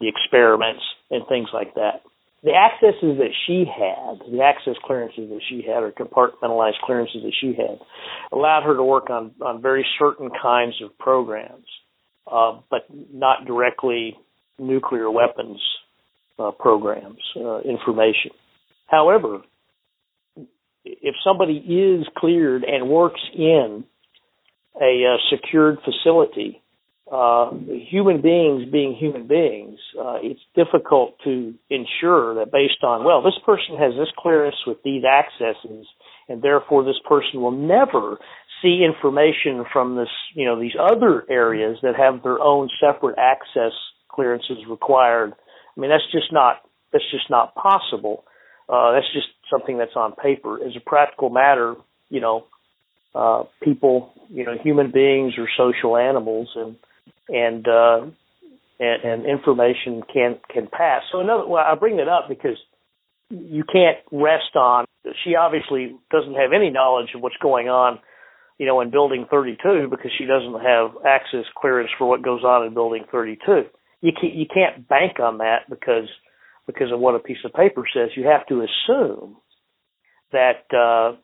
[0.00, 2.02] the experiments, and things like that.
[2.44, 7.32] The accesses that she had, the access clearances that she had, or compartmentalized clearances that
[7.40, 7.80] she had,
[8.30, 11.66] allowed her to work on on very certain kinds of programs,
[12.30, 14.16] uh, but not directly
[14.58, 15.60] nuclear weapons
[16.38, 18.30] uh, programs, uh, information.
[18.86, 19.42] However,
[20.84, 23.84] if somebody is cleared and works in
[24.80, 26.62] a uh, secured facility,
[27.10, 27.50] uh,
[27.90, 33.38] human beings being human beings, uh, it's difficult to ensure that based on, well, this
[33.46, 35.86] person has this clearance with these accesses,
[36.28, 38.18] and therefore this person will never
[38.60, 43.72] see information from this, you know, these other areas that have their own separate access
[44.10, 45.32] clearances required.
[45.76, 46.56] I mean, that's just not
[46.92, 48.24] that's just not possible.
[48.68, 50.62] Uh, that's just something that's on paper.
[50.62, 51.74] As a practical matter,
[52.10, 52.44] you know,
[53.14, 56.76] uh, people, you know, human beings are social animals, and
[57.28, 58.06] and uh,
[58.80, 61.02] and, and information can can pass.
[61.12, 62.56] So another, well, I bring that up because
[63.30, 64.86] you can't rest on.
[65.24, 67.98] She obviously doesn't have any knowledge of what's going on,
[68.58, 72.66] you know, in Building 32 because she doesn't have access clearance for what goes on
[72.66, 73.64] in Building 32.
[74.00, 76.08] You can't you can't bank on that because
[76.66, 78.10] because of what a piece of paper says.
[78.14, 79.36] You have to assume
[80.32, 81.16] that uh,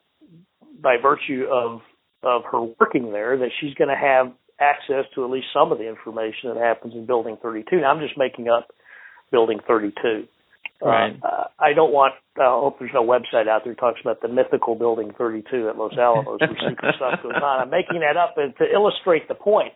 [0.81, 1.81] by virtue of
[2.23, 5.77] of her working there, that she's going to have access to at least some of
[5.77, 7.81] the information that happens in Building 32.
[7.81, 8.69] Now, I'm just making up
[9.31, 10.27] Building 32.
[10.81, 11.17] Right.
[11.23, 12.15] Uh, I don't want.
[12.37, 15.77] I hope there's no website out there that talks about the mythical Building 32 at
[15.77, 17.61] Los Alamos where secret stuff goes on.
[17.61, 19.71] I'm making that up to illustrate the point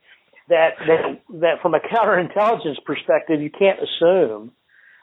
[0.49, 4.51] that that that from a counterintelligence perspective, you can't assume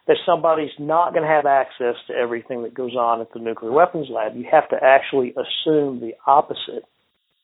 [0.06, 3.72] that somebody's not going to have access to everything that goes on at the nuclear
[3.72, 4.36] weapons lab.
[4.36, 6.84] You have to actually assume the opposite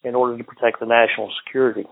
[0.05, 1.85] in order to protect the national security.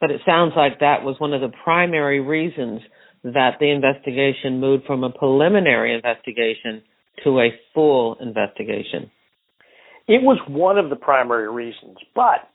[0.00, 2.80] But it sounds like that was one of the primary reasons
[3.22, 6.82] that the investigation moved from a preliminary investigation
[7.24, 9.10] to a full investigation.
[10.08, 12.48] It was one of the primary reasons, but,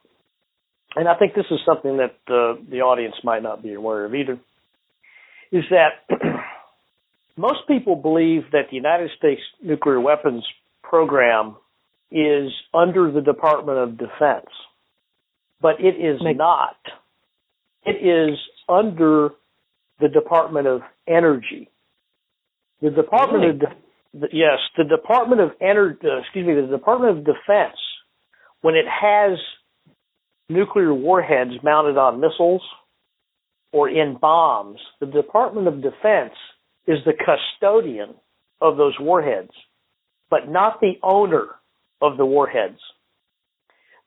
[0.96, 4.16] and I think this is something that uh, the audience might not be aware of
[4.16, 4.40] either,
[5.52, 6.10] is that
[7.38, 10.44] most people believe that the United States nuclear weapons
[10.84, 11.56] program
[12.12, 14.50] is under the Department of Defense,
[15.62, 16.76] but it is not.
[17.86, 19.30] It is under
[20.00, 21.70] the Department of Energy.
[22.82, 23.50] The Department really?
[23.56, 27.78] of De- the, yes, the Department of Ener- uh, excuse me, the Department of Defense,
[28.62, 29.38] when it has
[30.50, 32.62] nuclear warheads mounted on missiles
[33.72, 36.34] or in bombs, the Department of Defense
[36.88, 38.16] is the custodian
[38.62, 39.52] of those warheads,
[40.30, 41.48] but not the owner
[42.02, 42.80] of the warheads.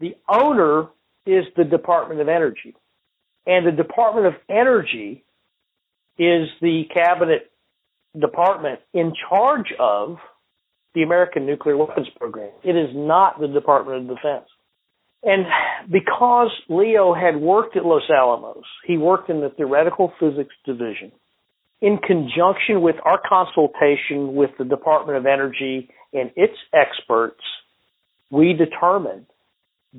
[0.00, 0.88] The owner
[1.26, 2.74] is the Department of Energy.
[3.46, 5.24] And the Department of Energy
[6.18, 7.50] is the cabinet
[8.18, 10.16] department in charge of
[10.94, 12.50] the American nuclear weapons program.
[12.64, 14.46] It is not the Department of Defense.
[15.22, 15.46] And
[15.90, 21.12] because Leo had worked at Los Alamos, he worked in the theoretical physics division.
[21.80, 27.40] In conjunction with our consultation with the Department of Energy and its experts,
[28.30, 29.26] we determined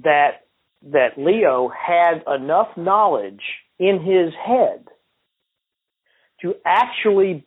[0.04, 0.46] that
[0.82, 3.42] that Leo had enough knowledge
[3.78, 4.86] in his head
[6.42, 7.46] to actually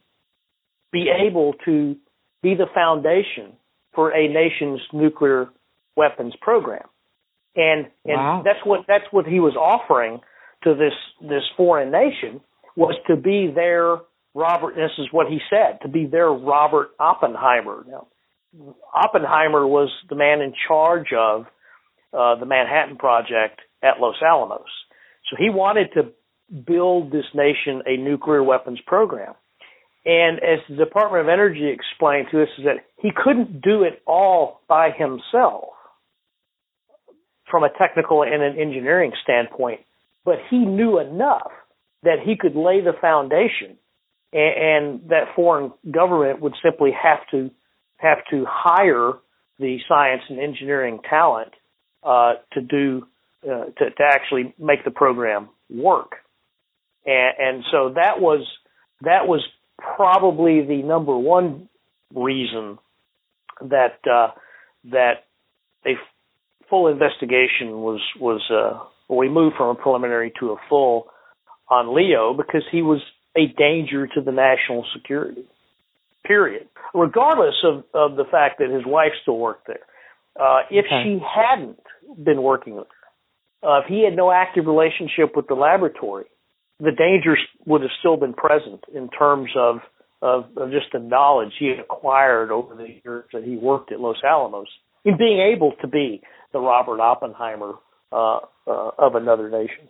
[0.93, 1.97] be able to
[2.43, 3.55] be the foundation
[3.95, 5.49] for a nation's nuclear
[5.97, 6.87] weapons program.
[7.55, 8.43] And and wow.
[8.45, 10.21] that's what that's what he was offering
[10.65, 12.41] to this this foreign nation
[12.77, 13.97] was to be their
[14.35, 17.85] Robert this is what he said, to be their Robert Oppenheimer.
[17.87, 18.09] Now
[18.95, 21.45] Oppenheimer was the man in charge of
[22.13, 24.69] uh, the Manhattan Project at Los Alamos.
[25.31, 26.13] So he wanted to
[26.67, 29.35] build this nation a nuclear weapons program.
[30.05, 34.03] And as the Department of Energy explained to us, is that he couldn't do it
[34.07, 35.71] all by himself
[37.51, 39.81] from a technical and an engineering standpoint,
[40.25, 41.53] but he knew enough
[42.03, 43.77] that he could lay the foundation
[44.33, 47.51] and, and that foreign government would simply have to
[47.99, 49.13] have to hire
[49.61, 51.53] the science and engineering talent
[52.03, 53.07] uh, to do
[53.45, 56.17] uh, to, to actually make the program work.
[57.05, 58.47] And, and so that was
[59.03, 59.45] that was
[59.79, 61.69] probably the number one
[62.15, 62.79] reason
[63.61, 64.29] that uh,
[64.91, 65.25] that
[65.87, 65.95] a
[66.69, 71.09] full investigation was was uh, we moved from a preliminary to a full
[71.69, 73.01] on Leo because he was
[73.37, 75.45] a danger to the national security.
[76.25, 76.69] Period.
[76.95, 79.81] Regardless of, of the fact that his wife still worked there.
[80.39, 81.03] Uh, if okay.
[81.05, 81.79] she hadn't
[82.23, 86.25] been working with her, uh, if he had no active relationship with the laboratory,
[86.81, 89.77] the dangers would have still been present in terms of,
[90.21, 94.01] of, of just the knowledge he had acquired over the years that he worked at
[94.01, 94.69] Los Alamos
[95.05, 97.75] in being able to be the Robert Oppenheimer
[98.11, 99.89] uh, uh, of another nation.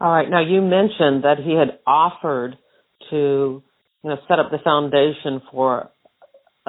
[0.00, 0.28] All right.
[0.28, 2.56] Now you mentioned that he had offered
[3.10, 3.62] to,
[4.04, 5.90] you know, set up the foundation for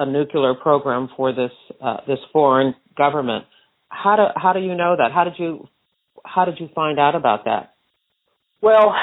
[0.00, 3.44] a nuclear program for this uh, this foreign government.
[3.90, 5.12] How do how do you know that?
[5.12, 5.68] How did you
[6.24, 7.74] how did you find out about that?
[8.62, 8.94] Well,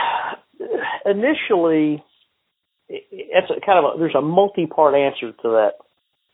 [1.06, 2.04] initially,
[2.90, 5.72] it's a kind of a, there's a multi-part answer to that.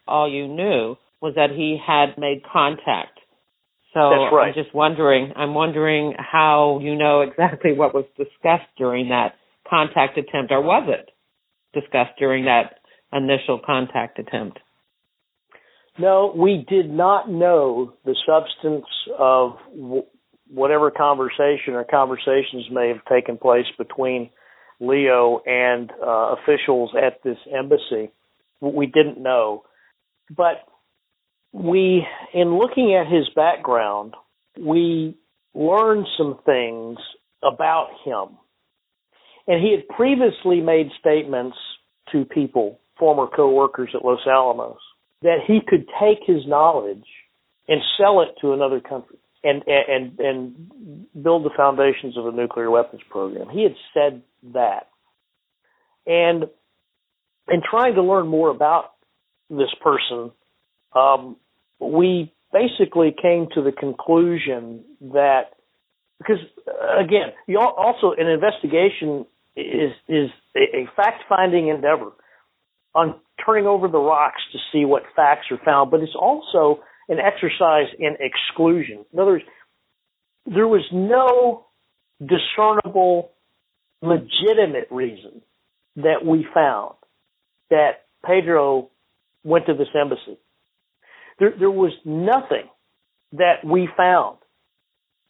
[0.08, 3.20] All you knew was that he had made contact.
[3.94, 4.48] So That's right.
[4.48, 5.34] I'm just wondering.
[5.36, 9.36] I'm wondering how you know exactly what was discussed during that
[9.70, 11.10] contact attempt, or was it
[11.74, 12.80] discussed during that
[13.14, 14.60] initial contact attempt?
[16.00, 18.86] No, we did not know the substance
[19.18, 19.58] of
[20.50, 24.30] whatever conversation or conversations may have taken place between
[24.80, 28.12] Leo and uh, officials at this embassy.
[28.60, 29.64] We didn't know.
[30.36, 30.64] But
[31.52, 34.16] we, in looking at his background,
[34.60, 35.16] we
[35.54, 36.98] learned some things
[37.44, 38.38] about him.
[39.48, 41.58] And he had previously made statements
[42.12, 44.80] to people, former coworkers at Los Alamos,
[45.22, 47.06] that he could take his knowledge
[47.68, 52.72] and sell it to another country and and and build the foundations of a nuclear
[52.72, 53.50] weapons program.
[53.50, 54.22] He had said
[54.54, 54.90] that,
[56.06, 56.46] and
[57.50, 58.94] in trying to learn more about
[59.50, 60.32] this person,
[60.96, 61.36] um,
[61.80, 65.52] we basically came to the conclusion that
[66.20, 66.40] because
[66.98, 69.26] again, you also an investigation
[69.56, 72.12] is is a fact finding endeavor
[72.96, 77.18] on turning over the rocks to see what facts are found, but it's also an
[77.20, 79.06] exercise in exclusion.
[79.12, 79.44] In other words,
[80.46, 81.66] there was no
[82.20, 83.32] discernible,
[84.02, 85.42] legitimate reason
[85.96, 86.96] that we found
[87.70, 88.90] that Pedro
[89.44, 90.38] went to this embassy.
[91.40, 92.70] There, there was nothing
[93.34, 94.38] that we found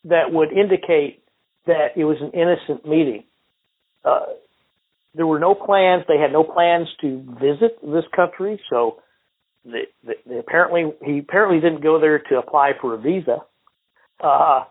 [0.05, 1.23] that would indicate
[1.65, 3.23] that it was an innocent meeting.
[4.03, 4.25] Uh,
[5.15, 6.03] there were no plans.
[6.07, 9.01] They had no plans to visit this country, so
[9.65, 13.37] they, they, apparently he apparently didn't go there to apply for a visa.
[14.23, 14.63] Uh,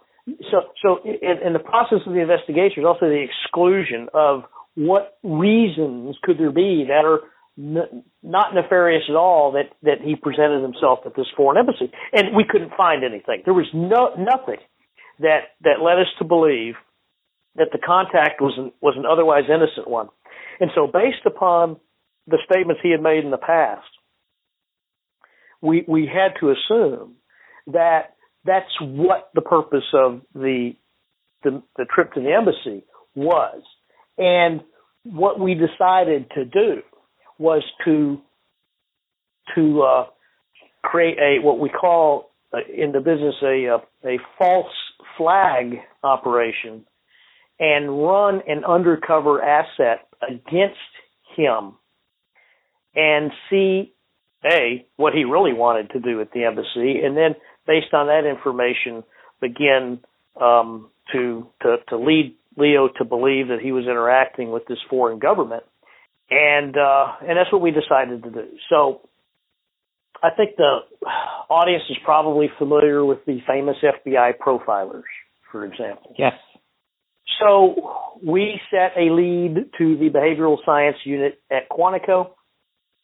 [0.51, 4.43] so so in, in the process of the investigation, also the exclusion of
[4.74, 7.20] what reasons could there be that are
[7.57, 12.45] not nefarious at all that that he presented himself at this foreign embassy, and we
[12.49, 13.43] couldn't find anything.
[13.45, 14.61] There was no nothing
[15.18, 16.74] that that led us to believe
[17.57, 20.09] that the contact was an, was an otherwise innocent one.
[20.62, 21.78] And so, based upon
[22.28, 23.82] the statements he had made in the past,
[25.60, 27.16] we we had to assume
[27.66, 30.74] that that's what the purpose of the
[31.42, 32.84] the, the trip to the embassy
[33.16, 33.60] was.
[34.16, 34.60] And
[35.02, 36.82] what we decided to do
[37.38, 38.20] was to
[39.56, 40.06] to uh,
[40.84, 43.78] create a what we call uh, in the business a, a
[44.14, 44.72] a false
[45.18, 46.86] flag operation
[47.62, 50.76] and run an undercover asset against
[51.36, 51.74] him
[52.96, 53.92] and see
[54.44, 58.28] a what he really wanted to do at the embassy and then based on that
[58.28, 59.04] information
[59.40, 60.00] begin
[60.40, 65.18] um, to to to lead Leo to believe that he was interacting with this foreign
[65.18, 65.62] government,
[66.30, 68.48] and uh, and that's what we decided to do.
[68.68, 69.08] So
[70.22, 70.78] I think the
[71.48, 75.02] audience is probably familiar with the famous FBI profilers,
[75.50, 76.14] for example.
[76.18, 76.34] Yes.
[77.40, 82.30] So we set a lead to the behavioral science unit at Quantico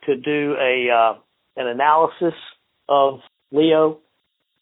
[0.07, 1.19] to do a uh,
[1.57, 2.39] an analysis
[2.89, 3.21] of
[3.51, 3.99] Leo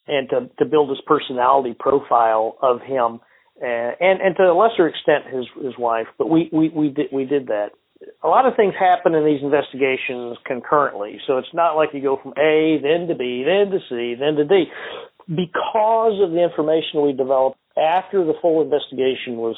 [0.06, 3.20] and to, to build his personality profile of him
[3.60, 6.06] and and to a lesser extent his his wife.
[6.18, 7.70] But we we we did we did that.
[8.22, 12.18] A lot of things happen in these investigations concurrently, so it's not like you go
[12.22, 14.64] from A then to B then to C then to D.
[15.28, 19.56] Because of the information we developed after the full investigation was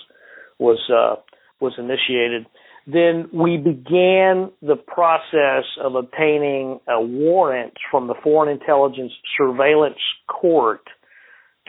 [0.59, 1.21] was uh,
[1.61, 2.47] was initiated,
[2.87, 10.81] then we began the process of obtaining a warrant from the Foreign Intelligence Surveillance Court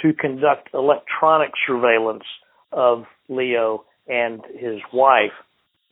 [0.01, 2.23] to conduct electronic surveillance
[2.71, 5.33] of Leo and his wife.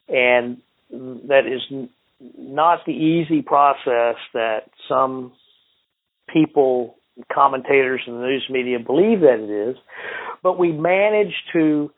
[0.07, 0.57] And
[0.89, 1.89] that is
[2.37, 5.33] not the easy process that some
[6.31, 6.95] people,
[7.33, 9.75] commentators in the news media believe that it is.
[10.43, 11.91] But we managed to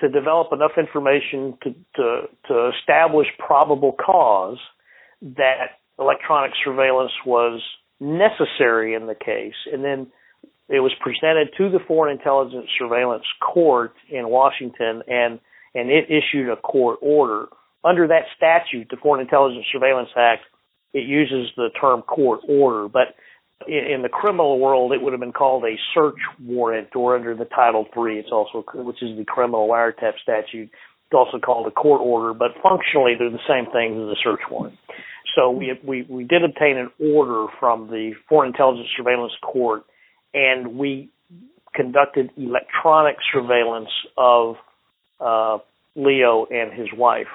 [0.00, 4.58] to develop enough information to, to, to establish probable cause
[5.20, 7.60] that electronic surveillance was
[7.98, 9.56] necessary in the case.
[9.72, 10.06] And then
[10.68, 15.40] it was presented to the Foreign Intelligence Surveillance Court in Washington, and
[15.74, 17.46] and it issued a court order.
[17.84, 20.42] Under that statute, the Foreign Intelligence Surveillance Act,
[20.92, 23.14] it uses the term court order, but
[23.66, 27.44] in, the criminal world, it would have been called a search warrant, or under the
[27.44, 30.70] Title III, it's also which is the criminal wiretap statute.
[30.70, 34.40] It's also called a court order, but functionally they're the same thing as a search
[34.50, 34.76] warrant.
[35.34, 39.84] So we we we did obtain an order from the Foreign Intelligence Surveillance Court
[40.34, 41.10] and we
[41.74, 44.56] conducted electronic surveillance of
[45.20, 45.58] uh,
[45.94, 47.28] Leo and his wife.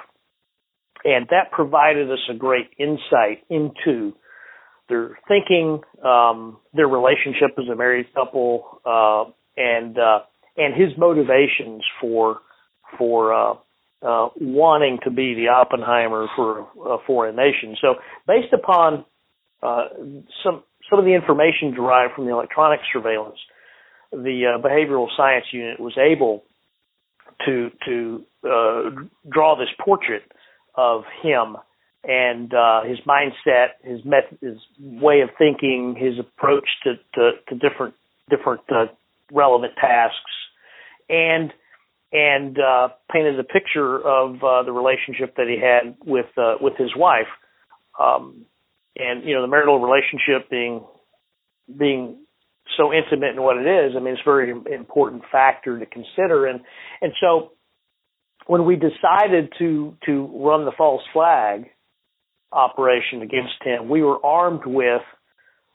[1.04, 4.14] And that provided us a great insight into
[4.88, 9.24] their thinking, um, their relationship as a married couple, uh,
[9.56, 10.20] and uh,
[10.56, 12.40] and his motivations for
[12.98, 13.54] for uh,
[14.02, 17.76] uh, wanting to be the Oppenheimer for a foreign nation.
[17.80, 17.94] So,
[18.26, 19.04] based upon
[19.62, 19.84] uh,
[20.42, 23.38] some some of the information derived from the electronic surveillance,
[24.12, 26.44] the uh, behavioral science unit was able
[27.46, 28.90] to to uh,
[29.30, 30.22] draw this portrait
[30.76, 31.56] of him
[32.06, 37.54] and uh, his mindset, his method, his way of thinking, his approach to to, to
[37.56, 37.94] different
[38.30, 38.86] different uh,
[39.32, 40.18] relevant tasks,
[41.08, 41.52] and
[42.12, 46.74] and uh, painted a picture of uh, the relationship that he had with uh, with
[46.76, 47.28] his wife.
[48.00, 48.46] Um,
[48.96, 50.84] and you know the marital relationship being
[51.76, 52.18] being
[52.76, 56.46] so intimate in what it is i mean it's a very important factor to consider
[56.46, 56.60] and
[57.00, 57.52] and so
[58.46, 61.66] when we decided to to run the false flag
[62.54, 65.02] operation against him we were armed with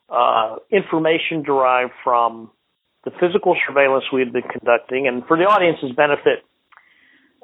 [0.10, 2.50] uh, information derived from
[3.06, 6.44] the physical surveillance we had been conducting and for the audience's benefit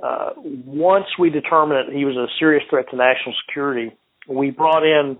[0.03, 0.31] uh,
[0.65, 3.91] once we determined that he was a serious threat to national security
[4.27, 5.17] we brought in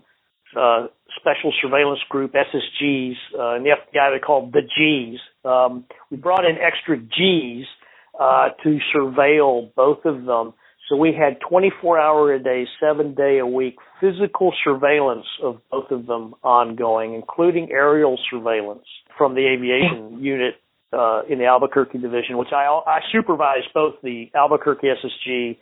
[0.56, 0.88] uh,
[1.20, 5.20] special surveillance group, SSGs, uh, and the FBI they called the Gs.
[5.44, 7.68] Um, we brought in extra Gs
[8.20, 10.54] uh, to surveil both of them.
[10.90, 15.90] So we had 24 hour a day, seven day a week physical surveillance of both
[15.90, 18.86] of them ongoing, including aerial surveillance
[19.18, 20.56] from the aviation unit
[20.94, 25.58] uh, in the Albuquerque division, which I, I supervised both the Albuquerque SSG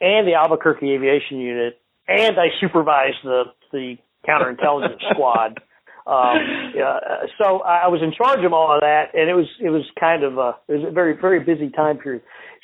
[0.00, 3.96] and the Albuquerque aviation unit, and I supervised the the
[4.28, 5.60] counterintelligence squad.
[6.06, 6.38] Um,
[6.80, 9.82] uh, so I was in charge of all of that, and it was it was
[9.98, 12.22] kind of a it was a very very busy time period.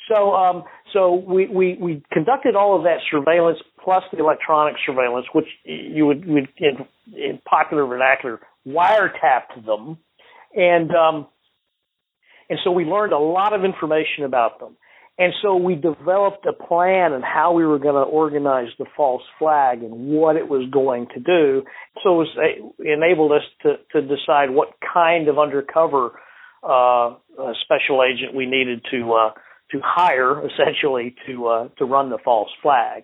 [0.09, 5.25] So um, so we, we we conducted all of that surveillance plus the electronic surveillance,
[5.33, 9.97] which you would, would in, in popular vernacular, wiretapped them,
[10.55, 11.27] and um,
[12.49, 14.75] and so we learned a lot of information about them.
[15.17, 19.21] And so we developed a plan and how we were going to organize the false
[19.37, 21.63] flag and what it was going to do.
[22.03, 26.19] So it, was, it enabled us to, to decide what kind of undercover
[26.63, 27.13] uh,
[27.63, 29.31] special agent we needed to uh,
[29.73, 33.03] to hire, essentially, to uh, to run the false flag.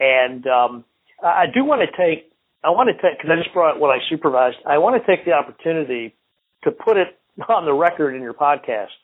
[0.00, 0.84] And um,
[1.22, 2.32] I do want to take
[2.64, 4.56] I want to take because I just brought what I supervised.
[4.66, 6.14] I want to take the opportunity
[6.62, 7.08] to put it
[7.48, 8.96] on the record in your podcast.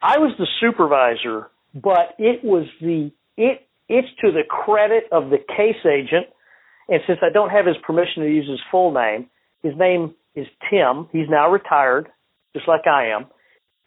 [0.00, 5.38] I was the supervisor but it was the it it's to the credit of the
[5.38, 6.26] case agent.
[6.88, 9.28] And since I don't have his permission to use his full name,
[9.62, 11.08] his name is Tim.
[11.12, 12.08] He's now retired,
[12.54, 13.26] just like I am.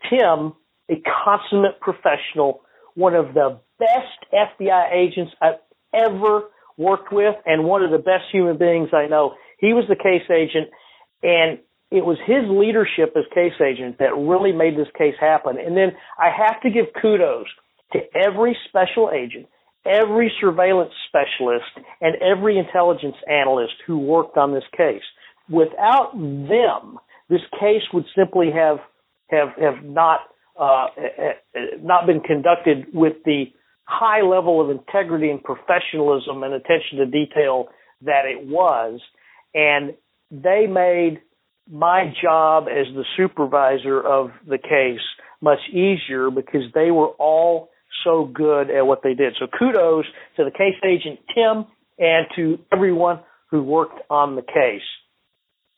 [0.09, 0.53] Tim,
[0.89, 2.61] a consummate professional,
[2.95, 5.59] one of the best FBI agents I've
[5.93, 6.43] ever
[6.77, 9.35] worked with, and one of the best human beings I know.
[9.59, 10.69] He was the case agent,
[11.21, 11.59] and
[11.91, 15.57] it was his leadership as case agent that really made this case happen.
[15.57, 17.47] And then I have to give kudos
[17.93, 19.47] to every special agent,
[19.85, 25.01] every surveillance specialist, and every intelligence analyst who worked on this case.
[25.49, 28.77] Without them, this case would simply have
[29.29, 30.21] have have not
[30.59, 30.87] uh,
[31.81, 33.45] not been conducted with the
[33.85, 37.69] high level of integrity and professionalism and attention to detail
[38.01, 38.99] that it was,
[39.53, 39.93] and
[40.31, 41.21] they made
[41.71, 45.01] my job as the supervisor of the case
[45.41, 47.69] much easier because they were all
[48.03, 49.35] so good at what they did.
[49.39, 50.05] So kudos
[50.37, 51.65] to the case agent Tim
[51.97, 53.19] and to everyone
[53.51, 54.81] who worked on the case.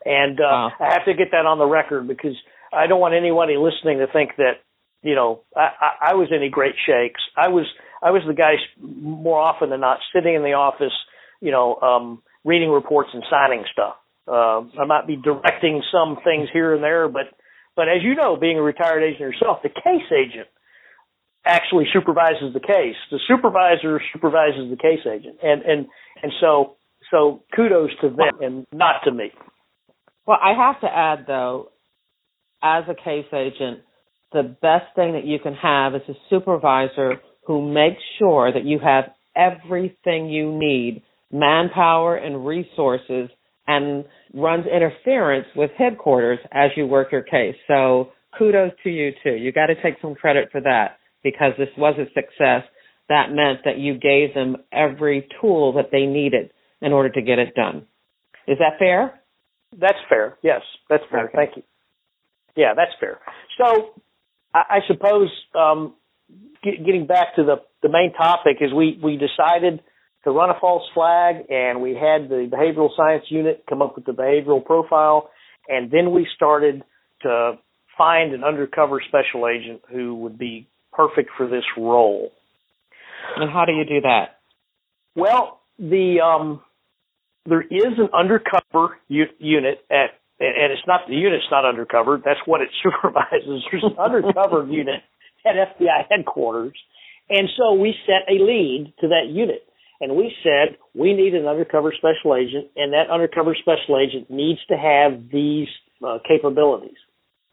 [0.05, 0.71] And uh, wow.
[0.79, 2.35] I have to get that on the record because
[2.73, 4.61] I don't want anybody listening to think that
[5.03, 7.21] you know I, I, was any great shakes.
[7.37, 7.65] I was
[8.01, 10.93] I was the guy more often than not sitting in the office,
[11.39, 13.95] you know, um, reading reports and signing stuff.
[14.27, 17.33] Uh, I might be directing some things here and there, but
[17.75, 20.47] but as you know, being a retired agent yourself, the case agent
[21.45, 22.95] actually supervises the case.
[23.09, 25.87] The supervisor supervises the case agent, and and
[26.21, 26.75] and so
[27.09, 29.31] so kudos to them and not to me.
[30.25, 31.71] Well, I have to add though,
[32.61, 33.81] as a case agent,
[34.33, 37.15] the best thing that you can have is a supervisor
[37.45, 39.05] who makes sure that you have
[39.35, 41.01] everything you need,
[41.31, 43.29] manpower and resources,
[43.67, 47.55] and runs interference with headquarters as you work your case.
[47.67, 49.33] So kudos to you too.
[49.33, 52.63] You got to take some credit for that because this was a success,
[53.09, 56.51] that meant that you gave them every tool that they needed
[56.81, 57.85] in order to get it done.
[58.47, 59.21] Is that fair?
[59.77, 60.37] That's fair.
[60.41, 61.25] Yes, that's fair.
[61.25, 61.33] Okay.
[61.35, 61.63] Thank you.
[62.55, 63.19] Yeah, that's fair.
[63.57, 64.01] So,
[64.53, 65.95] I, I suppose um,
[66.63, 69.81] get, getting back to the the main topic is we we decided
[70.23, 74.05] to run a false flag, and we had the behavioral science unit come up with
[74.05, 75.29] the behavioral profile,
[75.67, 76.83] and then we started
[77.23, 77.53] to
[77.97, 82.31] find an undercover special agent who would be perfect for this role.
[83.35, 84.39] And how do you do that?
[85.15, 86.61] Well, the um,
[87.45, 90.11] there is an undercover u- unit at,
[90.41, 92.21] and it's not the unit's not undercover.
[92.23, 93.63] That's what it supervises.
[93.71, 95.01] There's an undercover unit
[95.45, 96.77] at FBI headquarters,
[97.29, 99.63] and so we set a lead to that unit.
[100.01, 104.59] And we said we need an undercover special agent, and that undercover special agent needs
[104.69, 105.67] to have these
[106.03, 106.97] uh, capabilities.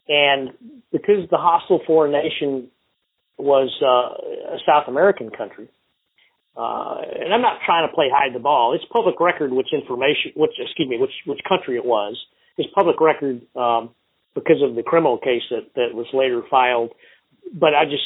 [0.07, 0.49] And
[0.91, 2.69] because the hostile foreign nation
[3.37, 5.69] was uh, a South American country.
[6.57, 8.75] Uh, and I'm not trying to play hide the ball.
[8.75, 12.17] It's public record which information, which excuse me, which which country it was.
[12.59, 13.95] It's public record um,
[14.35, 16.91] because of the criminal case that that was later filed.
[17.53, 18.03] But I just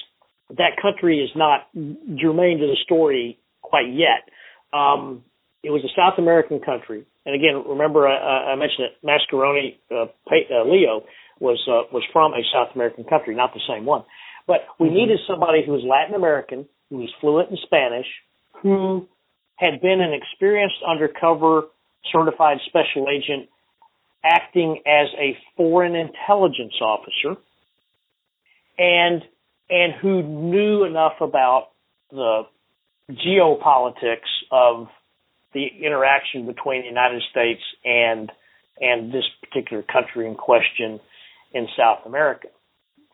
[0.58, 4.30] that country is not germane to the story quite yet.
[4.72, 5.24] Um,
[5.64, 10.06] it was a South American country, and again, remember I, I mentioned that Mascheroni uh,
[10.06, 11.04] uh, Leo
[11.40, 14.04] was uh, was from a South American country, not the same one.
[14.46, 14.96] But we mm-hmm.
[14.96, 18.08] needed somebody who was Latin American, who was fluent in Spanish,
[18.62, 19.08] who
[19.56, 21.64] had been an experienced undercover
[22.12, 23.50] certified special agent
[24.24, 27.40] acting as a foreign intelligence officer
[28.78, 29.22] and
[29.70, 31.70] and who knew enough about
[32.12, 32.44] the
[33.12, 34.88] geopolitics of
[35.54, 38.32] the interaction between the United States and
[38.80, 41.00] and this particular country in question
[41.54, 42.48] in South America.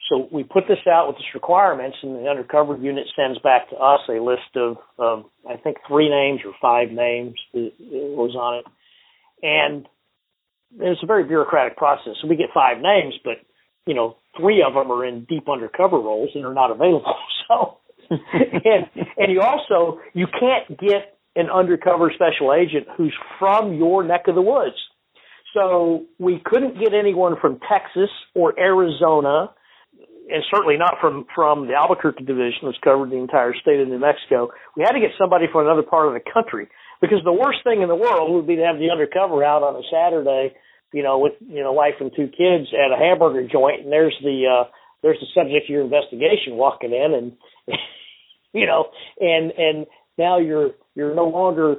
[0.10, 3.76] So we put this out with its requirements, and the undercover unit sends back to
[3.76, 8.60] us a list of, of I think, three names or five names that was on
[8.60, 8.66] it.
[9.44, 9.88] And
[10.78, 12.14] it's a very bureaucratic process.
[12.22, 13.36] So we get five names, but
[13.86, 17.16] you know, three of them are in deep undercover roles and are not available.
[17.50, 17.80] So,
[18.12, 18.86] and
[19.18, 24.36] and you also you can't get an undercover special agent who's from your neck of
[24.36, 24.76] the woods.
[25.56, 29.50] So we couldn't get anyone from Texas or Arizona,
[30.30, 33.98] and certainly not from from the Albuquerque division, which covered the entire state of New
[33.98, 34.50] Mexico.
[34.78, 36.68] We had to get somebody from another part of the country
[37.02, 39.76] because the worst thing in the world would be to have the undercover out on
[39.76, 40.56] a Saturday,
[40.94, 44.16] you know, with you know wife and two kids at a hamburger joint, and there's
[44.22, 44.70] the uh,
[45.02, 47.32] there's the subject of your investigation walking in, and
[48.54, 48.88] you know,
[49.20, 49.86] and and
[50.18, 51.76] now you're you're no longer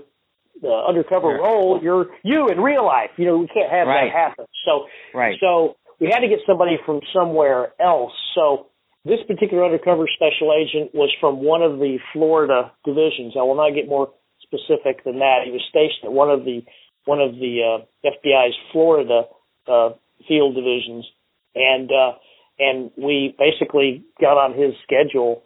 [0.61, 1.43] the undercover sure.
[1.43, 1.81] role.
[1.83, 3.11] You're you in real life.
[3.17, 4.11] You know, we can't have right.
[4.11, 4.47] that happen.
[4.65, 5.37] So right.
[5.41, 8.13] So we had to get somebody from somewhere else.
[8.35, 8.69] So
[9.05, 13.35] this particular undercover special agent was from one of the Florida divisions.
[13.39, 14.13] I will not get more
[14.51, 15.47] specific than that.
[15.47, 16.63] He was stationed at one of the
[17.07, 19.23] one of the uh, FBI's Florida
[19.67, 19.91] uh,
[20.27, 21.07] field divisions,
[21.55, 22.13] and uh,
[22.59, 25.43] and we basically got on his schedule,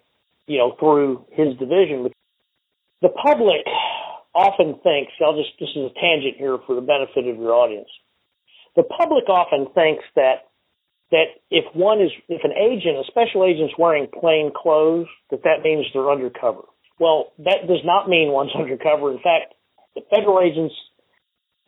[0.47, 2.11] you know, through his division.
[3.03, 3.63] The public
[4.35, 7.89] often thinks, I'll just, this is a tangent here for the benefit of your audience.
[8.75, 10.51] The public often thinks that,
[11.13, 15.63] that if one is, if an agent, a special agent's wearing plain clothes, that that
[15.63, 16.67] means they're undercover.
[16.99, 19.13] Well, that does not mean one's undercover.
[19.13, 19.55] In fact,
[19.95, 20.75] the federal agents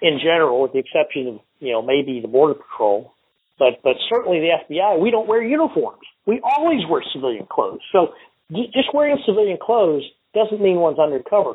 [0.00, 3.12] in general, with the exception of, you know, maybe the Border Patrol,
[3.58, 6.02] but, but certainly the FBI, we don't wear uniforms.
[6.26, 7.80] We always wear civilian clothes.
[7.92, 8.08] So
[8.50, 10.02] just wearing civilian clothes
[10.34, 11.54] doesn't mean one's undercover.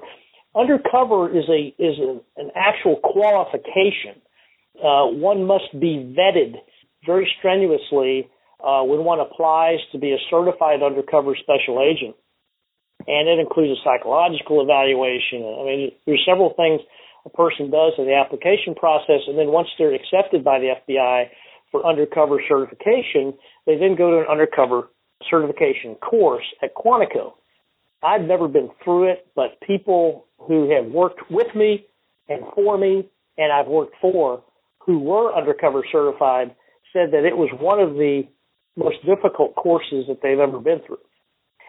[0.55, 4.19] Undercover is a is a, an actual qualification.
[4.75, 6.55] Uh, one must be vetted
[7.05, 8.27] very strenuously
[8.59, 12.15] uh, when one applies to be a certified undercover special agent,
[13.07, 15.43] and it includes a psychological evaluation.
[15.43, 16.81] I mean, there's several things
[17.25, 21.25] a person does in the application process, and then once they're accepted by the FBI
[21.71, 23.33] for undercover certification,
[23.65, 24.89] they then go to an undercover
[25.29, 27.33] certification course at Quantico.
[28.03, 31.85] I've never been through it, but people who have worked with me
[32.27, 34.43] and for me, and I've worked for,
[34.79, 36.55] who were undercover certified,
[36.91, 38.23] said that it was one of the
[38.75, 40.97] most difficult courses that they've ever been through.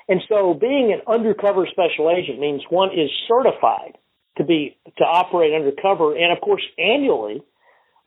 [0.09, 3.99] And so being an undercover special agent means one is certified
[4.39, 6.17] to be, to operate undercover.
[6.17, 7.43] And of course, annually,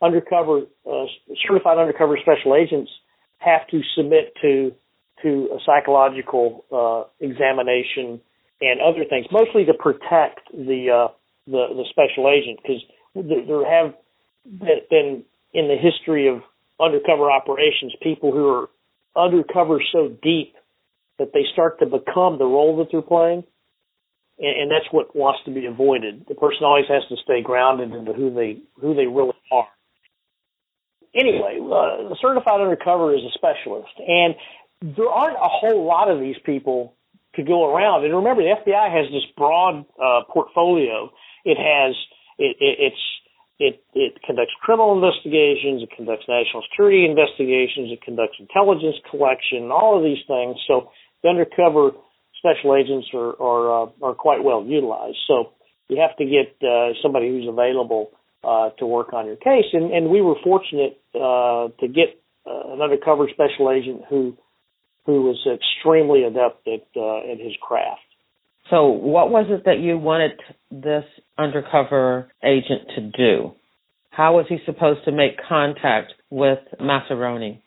[0.01, 1.05] undercover, uh,
[1.47, 2.91] certified undercover special agents
[3.39, 4.73] have to submit to
[5.23, 8.19] to a psychological uh, examination
[8.61, 11.13] and other things, mostly to protect the uh,
[11.47, 12.81] the, the special agent because
[13.47, 13.93] there have
[14.45, 15.23] been
[15.53, 16.41] in the history of
[16.79, 18.69] undercover operations people who are
[19.15, 20.55] undercover so deep
[21.19, 23.43] that they start to become the role that they're playing,
[24.39, 26.25] and, and that's what wants to be avoided.
[26.27, 29.67] The person always has to stay grounded into who they who they really are.
[31.15, 34.35] Anyway, uh, the certified undercover is a specialist, and
[34.81, 36.95] there aren't a whole lot of these people
[37.35, 38.03] to go around.
[38.03, 41.11] And remember, the FBI has this broad uh, portfolio.
[41.43, 41.95] It has
[42.37, 43.03] it, it, it's
[43.57, 45.83] it it conducts criminal investigations.
[45.83, 47.91] It conducts national security investigations.
[47.91, 49.71] It conducts intelligence collection.
[49.71, 50.57] All of these things.
[50.67, 50.91] So
[51.25, 51.89] the undercover
[52.37, 55.17] special agents are are uh, are quite well utilized.
[55.27, 55.51] So
[55.89, 58.11] you have to get uh, somebody who's available
[58.43, 59.65] uh, to work on your case.
[59.73, 64.37] And and we were fortunate uh, to get uh, an undercover special agent who
[65.07, 68.01] who was extremely adept at uh, at his craft.
[68.69, 70.39] So, what was it that you wanted
[70.71, 71.05] this
[71.37, 73.51] undercover agent to do?
[74.09, 77.61] How was he supposed to make contact with Mascheroni?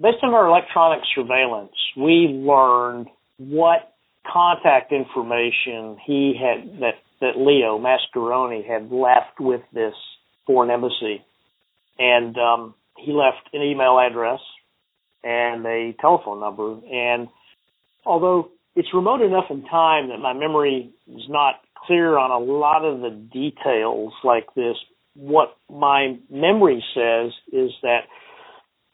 [0.00, 3.94] Based on our electronic surveillance, we learned what
[4.30, 9.94] contact information he had that that Leo Mascheroni had left with this
[10.46, 11.24] foreign embassy,
[11.98, 14.38] and um, he left an email address
[15.24, 16.78] and a telephone number.
[16.92, 17.28] And
[18.06, 22.84] although it's remote enough in time that my memory is not clear on a lot
[22.84, 24.76] of the details like this,
[25.14, 28.02] what my memory says is that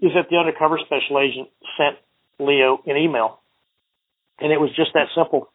[0.05, 1.48] is that the undercover special agent
[1.78, 1.96] sent
[2.38, 3.40] Leo an email,
[4.38, 5.48] and it was just that simple.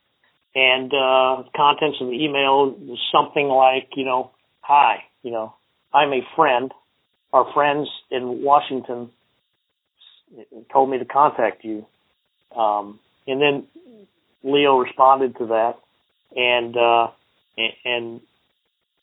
[0.56, 4.32] And uh, contents of the email was something like, you know,
[4.62, 5.54] hi, you know,
[5.93, 6.72] I'm a friend.
[7.32, 9.12] Our friends in Washington
[10.74, 11.86] told me to contact you.
[12.56, 13.68] Um, and then
[14.43, 15.76] Leo responded to that,
[16.36, 17.08] and uh,
[17.86, 18.22] and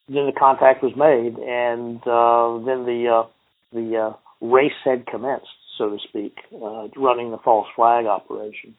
[0.08, 3.28] then the contact was made, and uh, then the uh,
[3.72, 5.46] the uh, race had commenced,
[5.78, 8.74] so to speak, uh, running the false flag operation.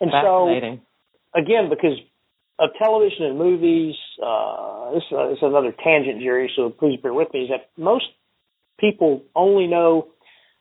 [0.00, 0.48] And so,
[1.34, 1.98] again, because
[2.58, 6.50] of television and movies, uh, this, uh, this is another tangent, Jerry.
[6.56, 7.42] So please bear with me.
[7.42, 8.06] Is that most
[8.78, 10.08] people only know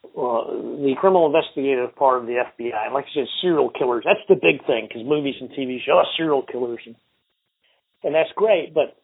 [0.03, 2.93] uh, the criminal investigative part of the FBI.
[2.93, 4.03] Like I said, serial killers.
[4.05, 6.81] That's the big thing because movies and TV shows, oh, serial killers.
[6.85, 6.95] And
[8.03, 8.73] and that's great.
[8.73, 8.97] But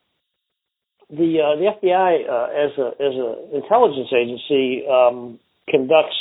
[1.10, 5.40] the uh, the FBI uh, as a as an intelligence agency um,
[5.70, 6.16] conducts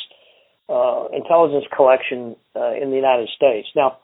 [0.68, 3.68] uh, intelligence collection uh, in the United States.
[3.74, 3.99] Now,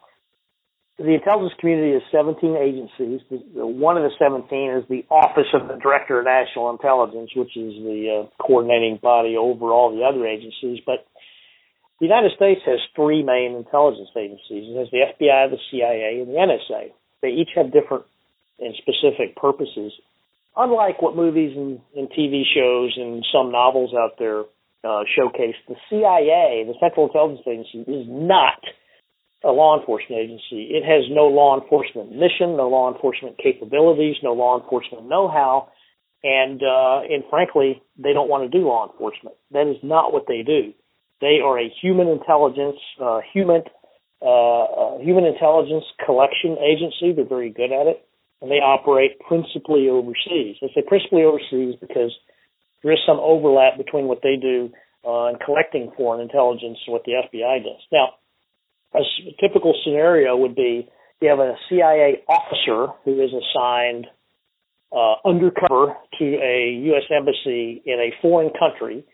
[0.98, 3.20] the intelligence community is 17 agencies.
[3.54, 4.46] One of the 17
[4.78, 9.36] is the Office of the Director of National Intelligence, which is the uh, coordinating body
[9.36, 10.80] over all the other agencies.
[10.84, 11.06] But
[11.98, 14.70] the United States has three main intelligence agencies.
[14.70, 16.92] It has the FBI, the CIA, and the NSA.
[17.22, 18.04] They each have different
[18.58, 19.92] and specific purposes.
[20.56, 24.44] Unlike what movies and, and TV shows and some novels out there
[24.84, 28.60] uh, showcase, the CIA, the Central Intelligence Agency, is not
[29.44, 30.70] a law enforcement agency.
[30.70, 35.68] It has no law enforcement mission, no law enforcement capabilities, no law enforcement know-how,
[36.22, 39.36] and uh, and frankly, they don't want to do law enforcement.
[39.50, 40.72] That is not what they do.
[41.20, 43.62] They are a human intelligence, uh, human
[44.20, 47.12] uh, uh, human intelligence collection agency.
[47.14, 48.06] They're very good at it,
[48.42, 50.56] and they operate principally overseas.
[50.62, 52.10] I say principally overseas because
[52.82, 54.70] there is some overlap between what they do
[55.06, 57.80] uh, in collecting foreign intelligence and what the FBI does.
[57.92, 58.18] Now,
[58.94, 59.00] a
[59.40, 60.90] typical scenario would be
[61.20, 64.08] you have a CIA officer who is assigned
[64.92, 67.04] uh, undercover to a U.S.
[67.16, 69.04] embassy in a foreign country,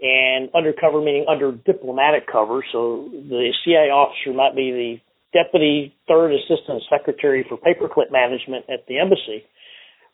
[0.00, 2.64] and undercover meaning under diplomatic cover.
[2.72, 5.05] So the CIA officer might be the
[5.36, 9.44] deputy third assistant secretary for paperclip management at the embassy.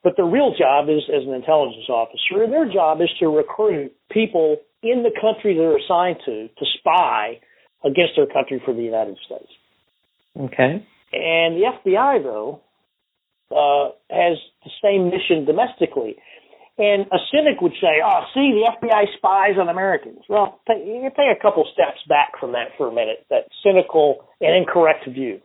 [0.03, 2.43] But their real job is as an intelligence officer.
[2.43, 7.39] and Their job is to recruit people in the country they're assigned to to spy
[7.85, 9.53] against their country for the United States.
[10.39, 10.85] Okay.
[11.13, 12.61] And the FBI, though,
[13.51, 16.17] uh, has the same mission domestically.
[16.83, 20.19] And a cynic would say, oh, see, the FBI spies on Americans.
[20.29, 24.27] Well, take, you take a couple steps back from that for a minute, that cynical
[24.41, 25.39] and incorrect view.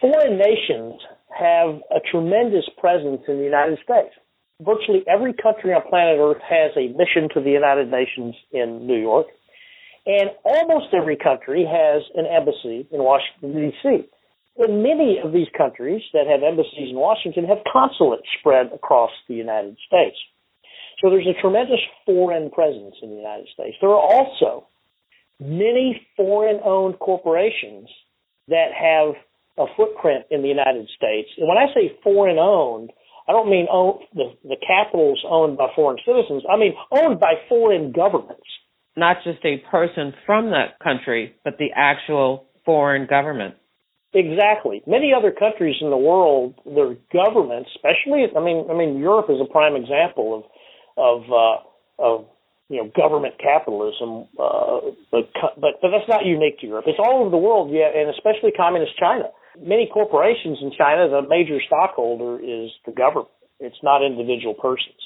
[0.00, 1.02] Foreign nations
[1.34, 4.14] have a tremendous presence in the United States.
[4.62, 9.00] Virtually every country on planet Earth has a mission to the United Nations in New
[9.02, 9.26] York.
[10.06, 14.06] And almost every country has an embassy in Washington, D.C.
[14.58, 19.34] And many of these countries that have embassies in Washington have consulates spread across the
[19.34, 20.18] United States.
[21.02, 23.76] So there's a tremendous foreign presence in the United States.
[23.80, 24.68] There are also
[25.40, 27.90] many foreign owned corporations
[28.48, 29.14] that have
[29.58, 31.28] a footprint in the United States.
[31.36, 32.90] And when I say foreign owned,
[33.28, 36.44] I don't mean own, the, the capitals owned by foreign citizens.
[36.48, 38.46] I mean owned by foreign governments
[38.96, 43.54] not just a person from that country, but the actual foreign government.
[44.14, 44.82] Exactly.
[44.86, 49.40] Many other countries in the world, their governments, especially, I mean, I mean, Europe is
[49.40, 50.44] a prime example of
[50.96, 51.56] of uh,
[51.98, 52.26] of
[52.68, 55.28] you know government capitalism, uh, but
[55.60, 56.84] but but that's not unique to Europe.
[56.88, 59.30] It's all over the world, yeah, and especially communist China.
[59.60, 63.28] Many corporations in China, the major stockholder is the government.
[63.60, 64.98] It's not individual persons,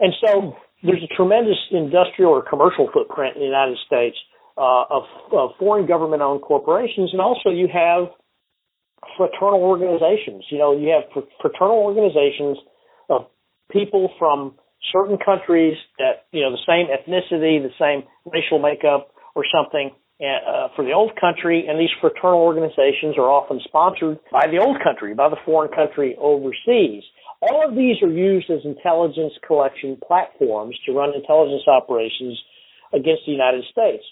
[0.00, 4.16] and so there's a tremendous industrial or commercial footprint in the United States
[4.58, 8.12] uh, of, of foreign government-owned corporations, and also you have
[9.16, 10.44] fraternal organizations.
[10.50, 11.10] You know, you have
[11.40, 12.58] fraternal organizations
[13.08, 13.26] of
[13.70, 14.54] people from
[14.92, 19.90] certain countries that you know the same ethnicity, the same racial makeup, or something.
[20.22, 24.78] Uh, for the old country, and these fraternal organizations are often sponsored by the old
[24.82, 27.02] country, by the foreign country overseas.
[27.42, 32.38] All of these are used as intelligence collection platforms to run intelligence operations
[32.94, 34.04] against the United States.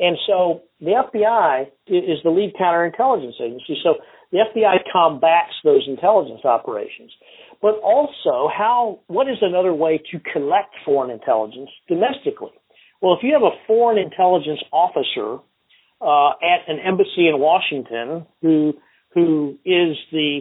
[0.00, 3.78] And so the FBI is the lead counterintelligence agency.
[3.82, 3.94] So
[4.32, 7.12] the FBI combats those intelligence operations.
[7.62, 12.50] But also, how, what is another way to collect foreign intelligence domestically?
[13.00, 15.38] Well, if you have a foreign intelligence officer
[16.00, 18.74] uh, at an embassy in Washington who
[19.14, 20.40] who is the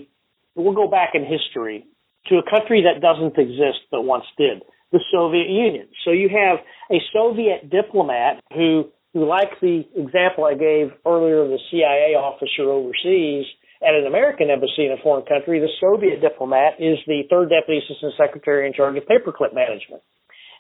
[0.56, 1.86] we'll go back in history
[2.28, 5.88] to a country that doesn't exist but once did, the Soviet Union.
[6.06, 6.60] So you have
[6.92, 12.70] a Soviet diplomat who, who like the example I gave earlier of the CIA officer
[12.70, 13.46] overseas
[13.82, 17.84] at an American embassy in a foreign country, the Soviet diplomat is the third deputy
[17.86, 20.02] assistant secretary in charge of paperclip management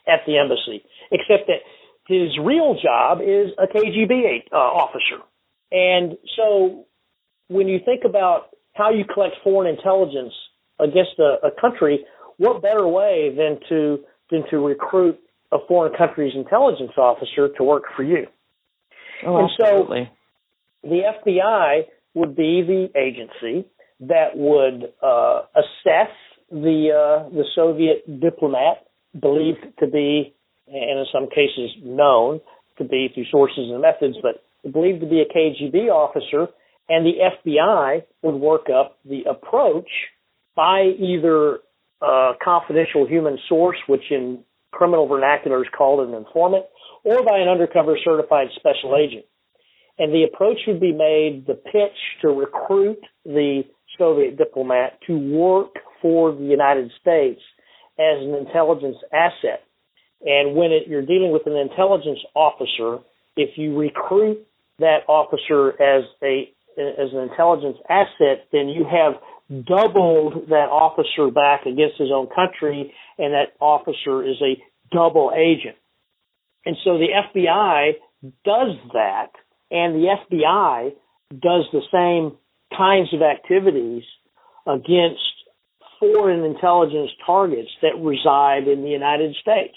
[0.07, 1.63] at the embassy, except that
[2.07, 5.23] his real job is a KGB uh, officer.
[5.71, 6.85] And so
[7.47, 10.33] when you think about how you collect foreign intelligence
[10.79, 12.05] against a, a country,
[12.37, 13.99] what better way than to
[14.29, 15.19] than to recruit
[15.51, 18.27] a foreign country's intelligence officer to work for you?
[19.25, 20.09] Oh, and absolutely.
[20.83, 21.81] so the FBI
[22.13, 23.67] would be the agency
[24.01, 26.11] that would uh, assess
[26.51, 28.85] the uh, the Soviet diplomat
[29.19, 30.33] believed to be,
[30.67, 32.41] and in some cases known
[32.77, 36.51] to be through sources and methods, but believed to be a KGB officer,
[36.89, 37.13] and the
[37.45, 39.89] FBI would work up the approach
[40.55, 41.59] by either
[42.01, 44.43] a confidential human source, which in
[44.73, 46.65] criminal vernacular is called an informant,
[47.03, 49.25] or by an undercover certified special agent.
[49.97, 53.63] And the approach would be made, the pitch to recruit the
[53.97, 57.39] Soviet diplomat to work for the United States
[57.99, 59.63] as an intelligence asset.
[60.25, 63.03] And when it, you're dealing with an intelligence officer,
[63.35, 64.39] if you recruit
[64.79, 69.13] that officer as a as an intelligence asset, then you have
[69.65, 74.61] doubled that officer back against his own country, and that officer is a
[74.91, 75.75] double agent.
[76.65, 77.91] And so the FBI
[78.45, 79.31] does that,
[79.69, 80.93] and the FBI
[81.31, 82.37] does the same
[82.77, 84.03] kinds of activities
[84.65, 85.21] against
[85.99, 89.75] foreign intelligence targets that reside in the United States.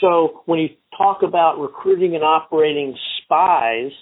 [0.00, 3.92] So when you talk about recruiting and operating spies,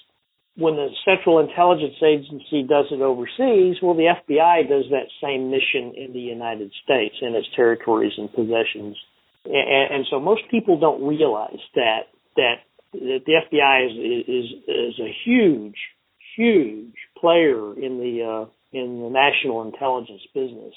[0.58, 5.94] when the Central Intelligence Agency does it overseas, well, the FBI does that same mission
[5.96, 8.96] in the United States in its territories and possessions.
[9.44, 12.54] And, and so most people don't realize that that,
[12.92, 15.76] that the FBI is, is is a huge,
[16.36, 20.74] huge player in the uh, in the national intelligence business.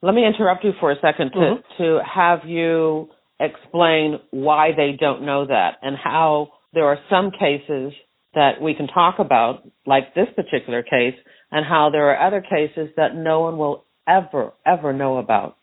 [0.00, 1.82] Let me interrupt you for a second to, mm-hmm.
[1.82, 3.08] to have you
[3.40, 7.92] explain why they don't know that and how there are some cases
[8.34, 11.14] that we can talk about, like this particular case,
[11.50, 15.56] and how there are other cases that no one will ever, ever know about?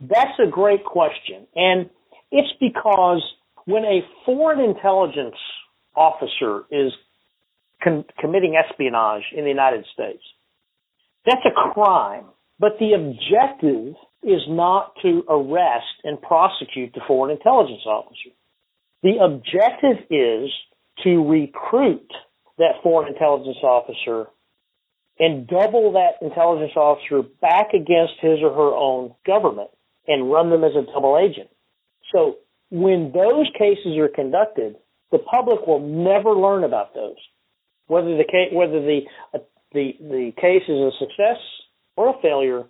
[0.00, 1.46] That's a great question.
[1.54, 1.90] And
[2.30, 3.22] it's because
[3.64, 5.36] when a foreign intelligence
[5.96, 6.92] officer is
[7.82, 10.22] con- committing espionage in the United States,
[11.24, 12.24] that's a crime.
[12.58, 18.34] But the objective is not to arrest and prosecute the foreign intelligence officer.
[19.02, 20.50] The objective is
[21.04, 22.10] to recruit
[22.58, 24.26] that foreign intelligence officer
[25.18, 29.70] and double that intelligence officer back against his or her own government
[30.06, 31.48] and run them as a double agent.
[32.12, 32.38] So
[32.70, 34.76] when those cases are conducted,
[35.10, 37.16] the public will never learn about those.
[37.86, 39.00] Whether the case, whether the
[39.34, 39.38] uh,
[39.72, 41.38] the the case is a success
[41.96, 42.64] or a failure,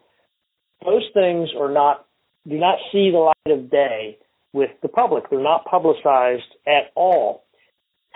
[0.85, 2.07] those things are not
[2.49, 4.19] do not see the light of day
[4.53, 5.29] with the public.
[5.29, 7.45] They're not publicized at all.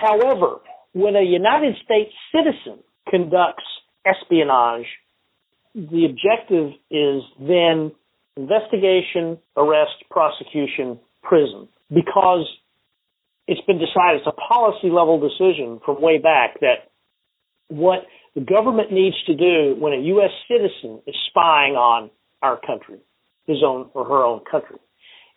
[0.03, 0.57] However,
[0.95, 3.63] when a United States citizen conducts
[4.05, 4.87] espionage,
[5.75, 7.93] the objective is then
[8.37, 11.69] investigation, arrest, prosecution, prison.
[11.89, 12.49] Because
[13.47, 16.91] it's been decided, it's a policy level decision from way back that
[17.69, 18.01] what
[18.35, 20.31] the government needs to do when a U.S.
[20.49, 22.11] citizen is spying on
[22.43, 22.99] our country,
[23.47, 24.79] his own or her own country,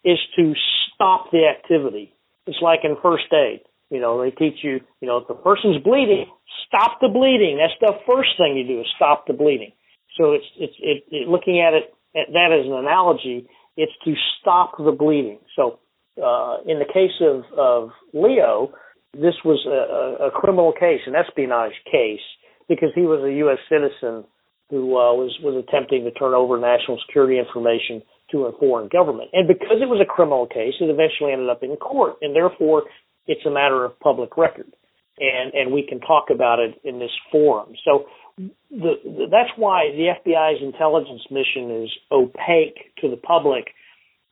[0.04, 0.54] is to
[0.96, 2.14] stop the activity.
[2.48, 3.62] It's like in first aid.
[3.90, 6.26] You know, they teach you, you know, if the person's bleeding,
[6.68, 7.60] stop the bleeding.
[7.62, 9.72] That's the first thing you do is stop the bleeding.
[10.18, 14.14] So it's, it's, it, it looking at it, at that as an analogy, it's to
[14.40, 15.40] stop the bleeding.
[15.56, 15.80] So,
[16.18, 18.72] uh, in the case of, of Leo,
[19.14, 22.24] this was a, a, criminal case, an espionage case,
[22.70, 23.60] because he was a U.S.
[23.68, 24.24] citizen
[24.70, 29.30] who uh, was was attempting to turn over national security information to a foreign government.
[29.34, 32.84] And because it was a criminal case, it eventually ended up in court, and therefore
[33.28, 34.72] it's a matter of public record,
[35.20, 37.74] and and we can talk about it in this forum.
[37.84, 38.06] So
[38.38, 43.66] the, the, that's why the FBI's intelligence mission is opaque to the public,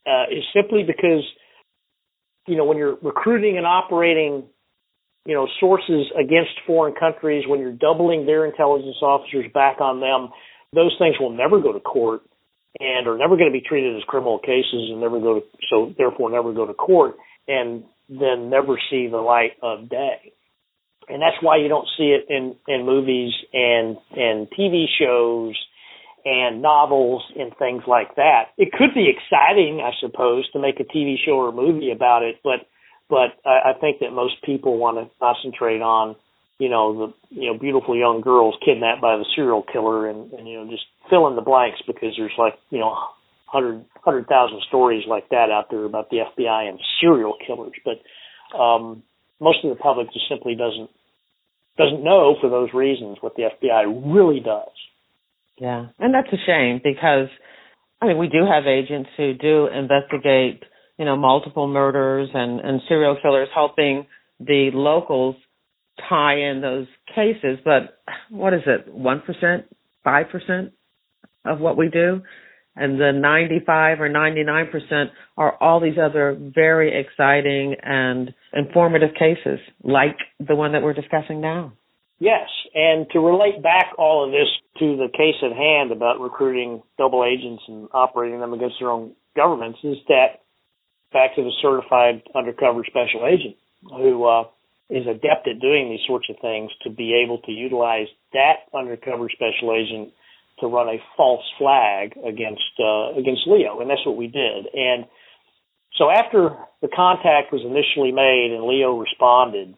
[0.06, 1.24] uh, is simply because
[2.48, 4.44] you know when you're recruiting and operating
[5.26, 10.30] you know sources against foreign countries when you're doubling their intelligence officers back on them
[10.74, 12.22] those things will never go to court
[12.80, 15.94] and are never going to be treated as criminal cases and never go to so
[15.98, 17.16] therefore never go to court
[17.48, 17.84] and
[18.20, 20.34] then never see the light of day.
[21.10, 25.56] And that's why you don't see it in, in movies and, and TV shows
[26.26, 28.52] and novels and things like that.
[28.58, 32.38] It could be exciting, I suppose, to make a TV show or movie about it,
[32.44, 32.68] but,
[33.10, 36.16] but I, I think that most people want to concentrate on,
[36.60, 40.48] you know, the, you know, beautiful young girls kidnapped by the serial killer and, and,
[40.48, 42.96] you know, just fill in the blanks because there's like, you know,
[43.54, 48.58] hundred hundred thousand stories like that out there about the FBI and serial killers, but
[48.58, 49.04] um,
[49.40, 50.90] most of the public just simply doesn't
[51.78, 54.74] doesn't know for those reasons what the FBI really does.
[55.60, 57.30] Yeah, and that's a shame because
[58.02, 60.64] I mean we do have agents who do investigate
[60.98, 64.08] you know multiple murders and and serial killers, helping
[64.40, 65.36] the locals
[66.10, 67.60] tie in those cases.
[67.64, 68.02] But
[68.32, 68.92] what is it?
[68.92, 69.66] One percent,
[70.04, 70.74] five percent
[71.46, 72.24] of what we do
[72.76, 75.06] and the 95 or 99%
[75.38, 81.42] are all these other very exciting and informative cases like the one that we're discussing
[81.42, 81.74] now.
[82.20, 84.48] Yes, and to relate back all of this
[84.80, 89.14] to the case at hand about recruiting double agents and operating them against their own
[89.36, 90.42] governments is that
[91.12, 93.56] back to the certified undercover special agent
[93.90, 94.44] who uh,
[94.90, 99.28] is adept at doing these sorts of things to be able to utilize that undercover
[99.30, 100.14] special agent
[100.64, 104.66] to run a false flag against uh, against Leo, and that's what we did.
[104.74, 105.06] And
[105.98, 109.76] so after the contact was initially made and Leo responded,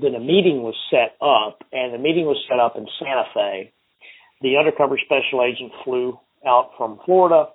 [0.00, 3.72] then a meeting was set up, and the meeting was set up in Santa Fe.
[4.40, 7.50] The undercover special agent flew out from Florida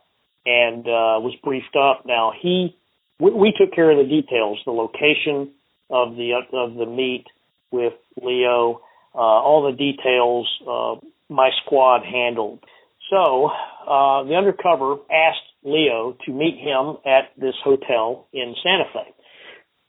[0.46, 2.06] and uh, was briefed up.
[2.06, 2.78] Now he,
[3.20, 5.52] we, we took care of the details, the location
[5.90, 7.26] of the of the meet
[7.72, 8.82] with Leo,
[9.16, 10.48] uh, all the details.
[10.62, 12.60] Uh, my squad handled.
[13.10, 19.14] So uh, the undercover asked Leo to meet him at this hotel in Santa Fe,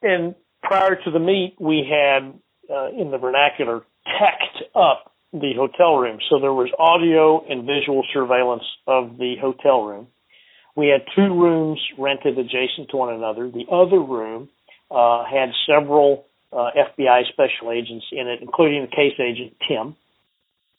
[0.03, 2.33] and prior to the meet, we had,
[2.71, 6.19] uh, in the vernacular, teched up the hotel room.
[6.31, 10.09] So there was audio and visual surveillance of the hotel room.
[10.77, 13.51] We had two rooms rented adjacent to one another.
[13.51, 14.49] The other room
[14.91, 19.97] uh, had several uh, FBI special agents in it, including the case agent Tim.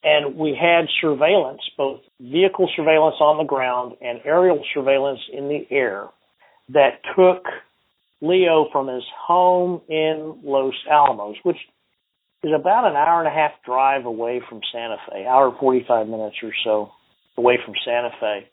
[0.03, 5.65] And we had surveillance, both vehicle surveillance on the ground and aerial surveillance in the
[5.69, 6.07] air
[6.69, 7.43] that took
[8.21, 11.57] Leo from his home in Los Alamos, which
[12.43, 16.35] is about an hour and a half drive away from Santa Fe, hour 45 minutes
[16.43, 16.91] or so
[17.37, 18.47] away from Santa Fe.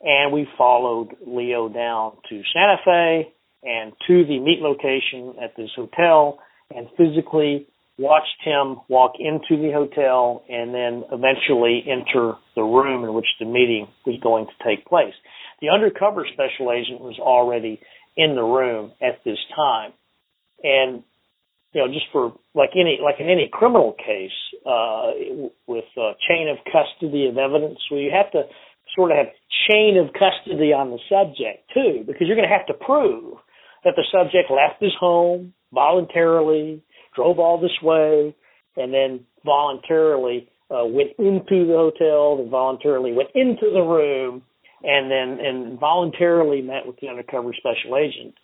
[0.00, 3.32] And we followed Leo down to Santa Fe
[3.62, 6.38] and to the meet location at this hotel
[6.74, 7.66] and physically
[7.98, 13.46] watched him walk into the hotel and then eventually enter the room in which the
[13.46, 15.14] meeting was going to take place.
[15.60, 17.80] The undercover special agent was already
[18.16, 19.92] in the room at this time.
[20.62, 21.02] And
[21.74, 24.34] you know, just for like any like in any criminal case
[24.64, 25.12] uh,
[25.66, 28.42] with uh, chain of custody of evidence, where you have to
[28.96, 29.26] sort of have
[29.68, 33.36] chain of custody on the subject too, because you're going to have to prove
[33.88, 36.82] that the subject left his home voluntarily,
[37.16, 38.36] drove all this way,
[38.76, 44.42] and then voluntarily uh, went into the hotel, then voluntarily went into the room,
[44.82, 48.34] and then and voluntarily met with the undercover special agent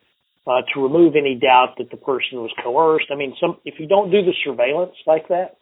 [0.47, 3.07] uh, to remove any doubt that the person was coerced.
[3.13, 5.59] I mean, some if you don't do the surveillance like that,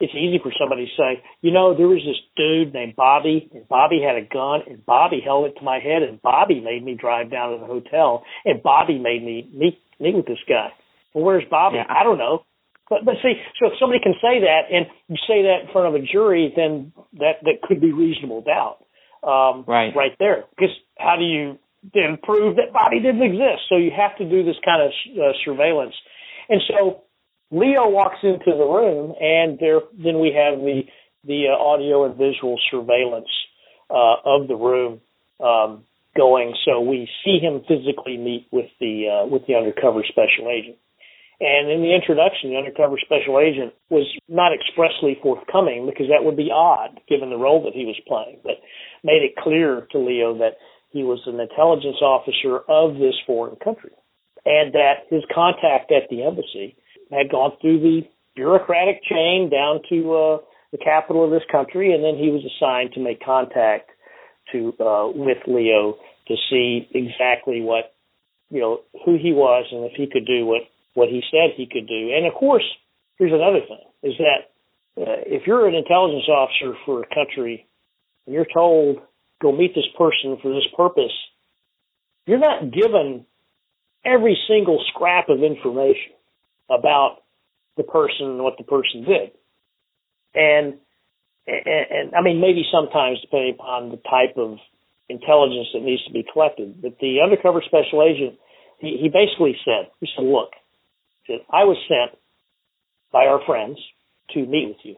[0.00, 3.66] it's easy for somebody to say, you know, there was this dude named Bobby, and
[3.68, 6.94] Bobby had a gun, and Bobby held it to my head, and Bobby made me
[6.94, 10.72] drive down to the hotel, and Bobby made me meet meet with this guy.
[11.14, 11.76] Well, where's Bobby?
[11.76, 11.86] Yeah.
[11.88, 12.44] I don't know.
[12.90, 15.88] But but see, so if somebody can say that, and you say that in front
[15.88, 18.84] of a jury, then that that could be reasonable doubt
[19.22, 19.94] um, right.
[19.94, 20.44] right there.
[20.50, 21.58] Because how do you
[21.94, 23.70] then prove that Bobby didn't exist?
[23.70, 25.94] So you have to do this kind of uh, surveillance.
[26.48, 27.04] And so
[27.50, 30.82] Leo walks into the room, and there then we have the
[31.24, 33.30] the uh, audio and visual surveillance
[33.90, 35.00] uh, of the room
[35.40, 35.84] um,
[36.16, 36.54] going.
[36.64, 40.76] So we see him physically meet with the uh, with the undercover special agent.
[41.40, 46.36] And in the introduction, the undercover special agent was not expressly forthcoming because that would
[46.36, 48.62] be odd given the role that he was playing, but
[49.02, 50.58] made it clear to Leo that
[50.90, 53.90] he was an intelligence officer of this foreign country
[54.46, 56.76] and that his contact at the embassy
[57.10, 58.02] had gone through the
[58.34, 60.38] bureaucratic chain down to uh,
[60.72, 63.90] the capital of this country, and then he was assigned to make contact
[64.52, 65.96] to uh, with Leo
[66.28, 67.94] to see exactly what
[68.50, 70.62] you know who he was and if he could do what
[70.94, 72.12] what he said he could do.
[72.14, 72.64] And of course,
[73.18, 74.50] here's another thing: is that
[75.00, 77.66] uh, if you're an intelligence officer for a country
[78.26, 78.98] and you're told
[79.40, 81.12] go meet this person for this purpose,
[82.26, 83.26] you're not given
[84.04, 86.12] every single scrap of information
[86.70, 87.18] about
[87.76, 89.30] the person and what the person did.
[90.34, 90.74] And,
[91.46, 94.58] and, and I mean, maybe sometimes depending upon the type of
[95.08, 96.80] intelligence that needs to be collected.
[96.80, 98.38] But the undercover special agent,
[98.78, 100.50] he, he basically said, he said, look,
[101.26, 102.18] said, I was sent
[103.12, 103.78] by our friends
[104.32, 104.96] to meet with you.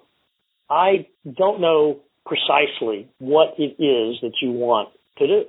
[0.70, 5.44] I don't know precisely what it is that you want to do.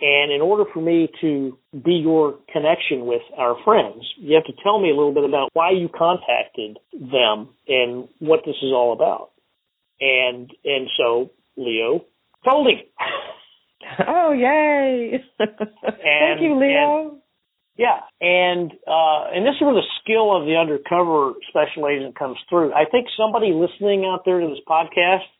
[0.00, 4.62] And in order for me to be your connection with our friends, you have to
[4.62, 8.92] tell me a little bit about why you contacted them and what this is all
[8.92, 9.30] about.
[10.00, 12.04] And and so Leo
[12.44, 12.78] told him.
[14.06, 15.22] Oh yay!
[15.38, 17.08] and, Thank you, Leo.
[17.08, 17.22] And,
[17.78, 22.36] yeah, and uh, and this is where the skill of the undercover special agent comes
[22.50, 22.74] through.
[22.74, 25.30] I think somebody listening out there to this podcast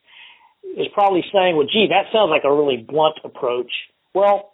[0.63, 3.69] is probably saying, "Well, gee, that sounds like a really blunt approach."
[4.15, 4.48] Well,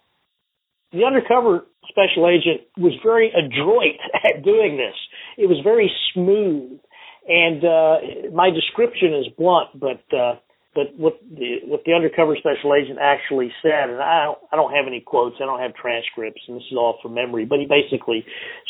[0.92, 4.96] the undercover special agent was very adroit at doing this.
[5.38, 6.80] It was very smooth,
[7.28, 10.36] And uh, my description is blunt, but uh,
[10.76, 14.76] but what the what the undercover special agent actually said, and I don't I don't
[14.76, 17.46] have any quotes, I don't have transcripts, and this is all from memory.
[17.46, 18.26] But he basically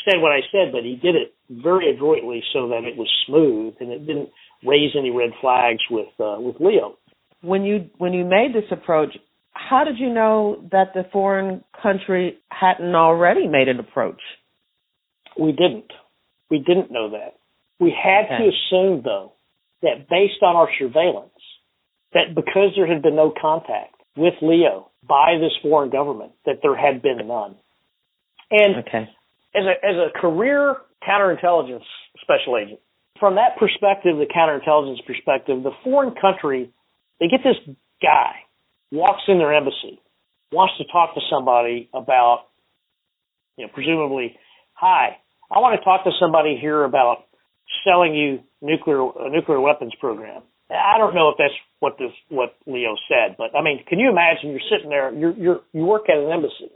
[0.05, 3.74] said what I said, but he did it very adroitly so that it was smooth
[3.80, 4.30] and it didn't
[4.63, 6.95] raise any red flags with uh, with Leo.
[7.41, 9.18] When you when you made this approach,
[9.51, 14.22] how did you know that the foreign country hadn't already made an approach?
[15.40, 15.92] We didn't.
[16.50, 17.36] We didn't know that.
[17.80, 18.38] We had okay.
[18.38, 19.34] to assume though
[19.84, 21.30] that based on our surveillance
[22.14, 26.76] that because there had been no contact with Leo by this foreign government, that there
[26.76, 27.56] had been none.
[28.50, 29.10] And okay.
[29.54, 30.78] as a as a career
[31.08, 31.84] counterintelligence
[32.22, 32.80] special agent,
[33.20, 36.72] from that perspective, the counterintelligence perspective, the foreign country,
[37.20, 38.32] they get this guy
[38.92, 40.00] walks in their embassy,
[40.52, 42.46] wants to talk to somebody about,
[43.58, 44.38] you know, presumably,
[44.74, 45.18] hi,
[45.52, 47.26] I want to talk to somebody here about
[47.84, 50.43] selling you nuclear a nuclear weapons program.
[50.70, 54.10] I don't know if that's what this what Leo said, but I mean, can you
[54.10, 56.72] imagine you're sitting there, you're you're you work at an embassy,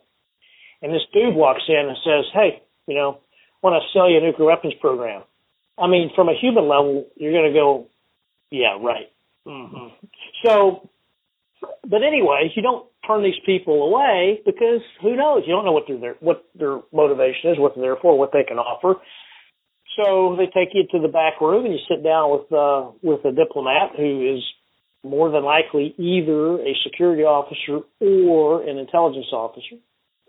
[0.81, 3.19] and this dude walks in and says, "Hey, you know,
[3.63, 5.23] want to sell you a nuclear weapons program."
[5.77, 7.87] I mean, from a human level, you're going to go,
[8.51, 9.09] "Yeah, right."
[9.47, 9.87] Mm-hmm.
[10.45, 10.89] So,
[11.61, 15.43] but anyway, you don't turn these people away because who knows?
[15.45, 18.43] You don't know what their what their motivation is, what they're there for, what they
[18.43, 18.99] can offer.
[19.97, 23.25] So they take you to the back room and you sit down with uh, with
[23.25, 24.43] a diplomat who is
[25.03, 29.75] more than likely either a security officer or an intelligence officer,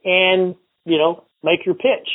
[0.04, 0.54] and
[0.84, 2.08] you know make your pitch.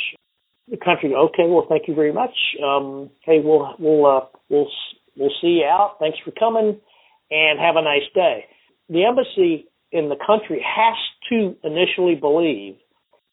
[0.68, 2.34] The country, okay, well, thank you very much.
[2.62, 4.68] Um, hey, we'll we'll uh, we'll
[5.16, 5.96] we'll see you out.
[6.00, 6.80] Thanks for coming,
[7.30, 8.46] and have a nice day.
[8.88, 10.96] The embassy in the country has
[11.30, 12.76] to initially believe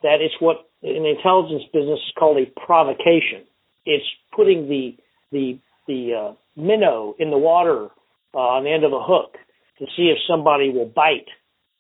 [0.01, 3.45] that it's what in the intelligence business is called a provocation
[3.86, 4.95] it's putting the
[5.32, 7.89] the the uh, minnow in the water
[8.34, 9.36] uh, on the end of a hook
[9.80, 11.28] to see if somebody will bite,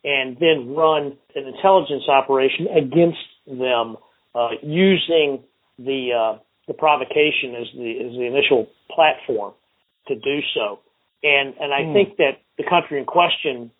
[0.03, 3.97] and then run an intelligence operation against them
[4.35, 5.43] uh, using
[5.77, 9.53] the uh, the provocation as the as the initial platform
[10.07, 10.79] to do so.
[11.23, 11.93] And and I mm.
[11.93, 13.71] think that the country in question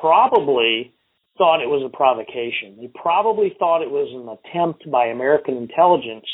[0.00, 0.92] probably
[1.38, 2.76] thought it was a provocation.
[2.80, 6.26] They probably thought it was an attempt by American intelligence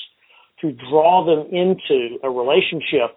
[0.61, 3.17] to draw them into a relationship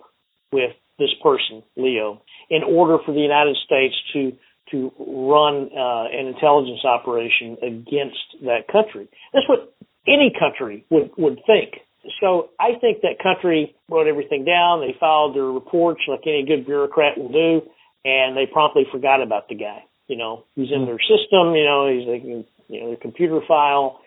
[0.51, 4.33] with this person, Leo, in order for the United States to
[4.69, 9.09] to run uh, an intelligence operation against that country.
[9.33, 9.73] That's what
[10.07, 11.81] any country would would think.
[12.21, 14.81] So I think that country wrote everything down.
[14.81, 17.61] They filed their reports like any good bureaucrat will do,
[18.03, 19.83] and they promptly forgot about the guy.
[20.07, 21.55] You know, he's in their system.
[21.55, 24.01] You know, he's like you know their computer file.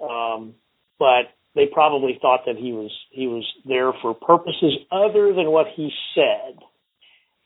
[0.00, 0.54] Um,
[0.98, 5.66] but they probably thought that he was he was there for purposes other than what
[5.74, 6.58] he said.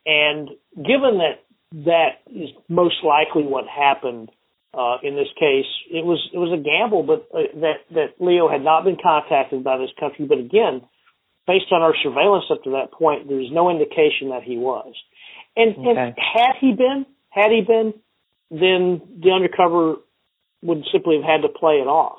[0.05, 1.45] And given that
[1.85, 4.31] that is most likely what happened
[4.75, 8.49] uh, in this case, it was it was a gamble, but uh, that that Leo
[8.49, 10.25] had not been contacted by this country.
[10.27, 10.83] But again,
[11.47, 14.95] based on our surveillance up to that point, there's no indication that he was.
[15.57, 15.89] And, okay.
[15.89, 17.95] and had he been, had he been,
[18.51, 19.97] then the undercover
[20.63, 22.19] would simply have had to play it off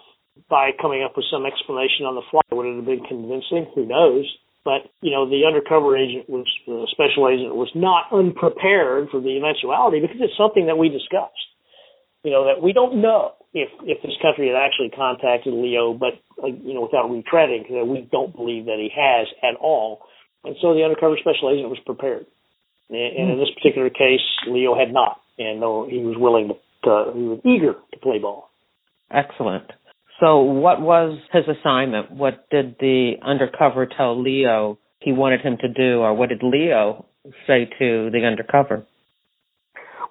[0.49, 2.41] by coming up with some explanation on the fly.
[2.51, 3.69] Would it have been convincing?
[3.75, 4.25] Who knows?
[4.65, 9.35] But you know, the undercover agent was the special agent was not unprepared for the
[9.35, 11.35] eventuality because it's something that we discussed.
[12.23, 16.15] You know that we don't know if if this country had actually contacted Leo, but
[16.39, 20.07] uh, you know without retreading, that we don't believe that he has at all.
[20.45, 22.25] And so the undercover special agent was prepared.
[22.89, 26.53] And, and in this particular case, Leo had not, and no, he was willing to,
[26.85, 28.49] to he was eager to play ball.
[29.11, 29.65] Excellent.
[30.19, 32.11] So, what was his assignment?
[32.11, 37.05] What did the undercover tell Leo he wanted him to do, or what did Leo
[37.47, 38.85] say to the undercover?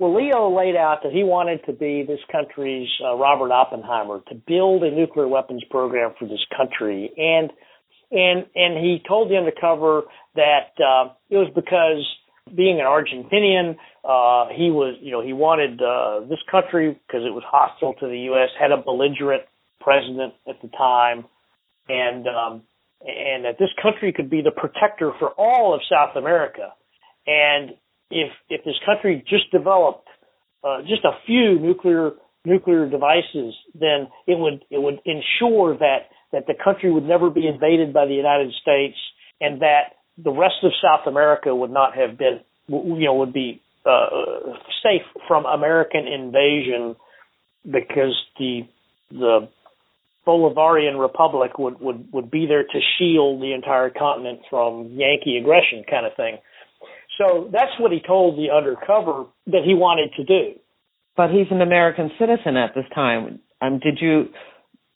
[0.00, 4.34] Well, Leo laid out that he wanted to be this country's uh, Robert Oppenheimer, to
[4.34, 7.52] build a nuclear weapons program for this country, and
[8.10, 10.02] and and he told the undercover
[10.34, 12.04] that uh, it was because
[12.54, 17.32] being an Argentinian, uh, he was, you know, he wanted uh, this country because it
[17.32, 18.50] was hostile to the U.S.
[18.58, 19.42] had a belligerent
[19.80, 21.24] president at the time,
[21.88, 22.62] and um,
[23.00, 26.72] and that this country could be the protector for all of South America.
[27.26, 27.70] And
[28.10, 30.08] if if this country just developed
[30.64, 32.12] uh, just a few nuclear
[32.44, 37.46] nuclear devices, then it would it would ensure that that the country would never be
[37.46, 38.96] invaded by the United States,
[39.40, 43.60] and that the rest of South America would not have been you know would be
[43.84, 44.06] uh,
[44.82, 46.96] safe from American invasion
[47.64, 48.62] because the
[49.10, 49.48] the
[50.26, 55.84] Bolivarian Republic would, would, would be there to shield the entire continent from Yankee aggression
[55.90, 56.38] kind of thing.
[57.18, 60.58] So that's what he told the undercover that he wanted to do.
[61.16, 63.40] But he's an American citizen at this time.
[63.60, 64.28] Um, did you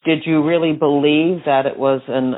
[0.05, 2.37] did you really believe that it was an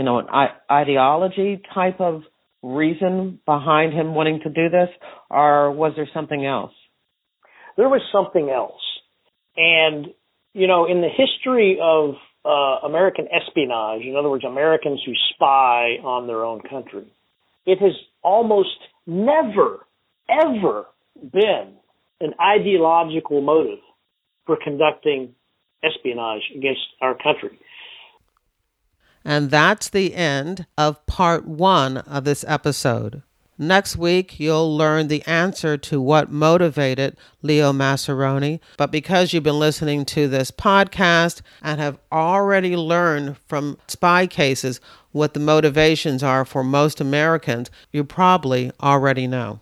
[0.00, 2.22] you know an ideology type of
[2.62, 4.88] reason behind him wanting to do this,
[5.28, 6.72] or was there something else?
[7.76, 8.80] There was something else,
[9.58, 10.06] and
[10.54, 12.14] you know, in the history of
[12.46, 17.12] uh, American espionage, in other words, Americans who spy on their own country,
[17.66, 19.80] it has almost never,
[20.30, 20.86] ever
[21.30, 21.74] been
[22.22, 23.80] an ideological motive
[24.46, 25.34] for conducting
[25.84, 27.58] espionage against our country.
[29.24, 33.22] And that's the end of part one of this episode.
[33.62, 38.58] Next week, you'll learn the answer to what motivated Leo Mascheroni.
[38.78, 44.80] But because you've been listening to this podcast and have already learned from spy cases
[45.12, 49.60] what the motivations are for most Americans, you probably already know.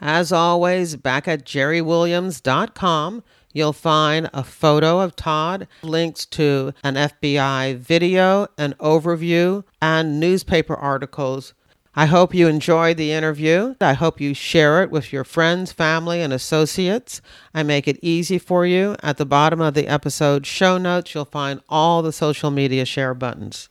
[0.00, 7.76] As always, back at jerrywilliams.com, you'll find a photo of Todd, links to an FBI
[7.76, 11.54] video, an overview, and newspaper articles
[11.94, 13.74] I hope you enjoyed the interview.
[13.80, 17.20] I hope you share it with your friends, family, and associates.
[17.52, 18.94] I make it easy for you.
[19.02, 23.12] At the bottom of the episode show notes, you'll find all the social media share
[23.12, 23.70] buttons.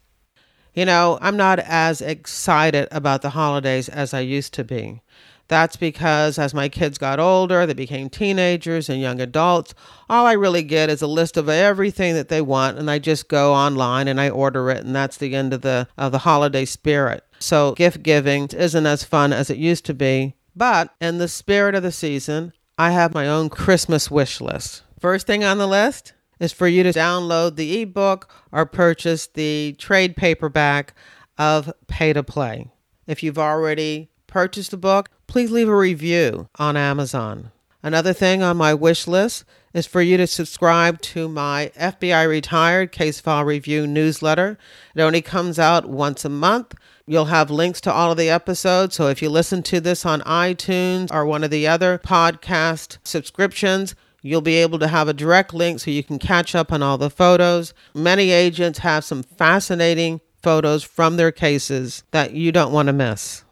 [0.73, 5.01] You know, I'm not as excited about the holidays as I used to be.
[5.49, 9.73] That's because as my kids got older, they became teenagers and young adults.
[10.07, 13.27] All I really get is a list of everything that they want, and I just
[13.27, 16.65] go online and I order it, and that's the end of the of the holiday
[16.65, 17.23] spirit.
[17.39, 20.35] So gift giving isn't as fun as it used to be.
[20.55, 24.83] But in the spirit of the season, I have my own Christmas wish list.
[24.99, 29.75] First thing on the list is for you to download the ebook or purchase the
[29.79, 30.93] trade paperback
[31.37, 32.69] of Pay to Play.
[33.07, 37.51] If you've already purchased the book, please leave a review on Amazon.
[37.83, 39.45] Another thing on my wish list
[39.75, 44.57] is for you to subscribe to my FBI Retired Case File Review newsletter.
[44.95, 46.73] It only comes out once a month.
[47.05, 48.95] You'll have links to all of the episodes.
[48.95, 53.93] So if you listen to this on iTunes or one of the other podcast subscriptions,
[54.23, 56.97] you'll be able to have a direct link so you can catch up on all
[56.97, 57.75] the photos.
[57.93, 63.43] Many agents have some fascinating photos from their cases that you don't want to miss.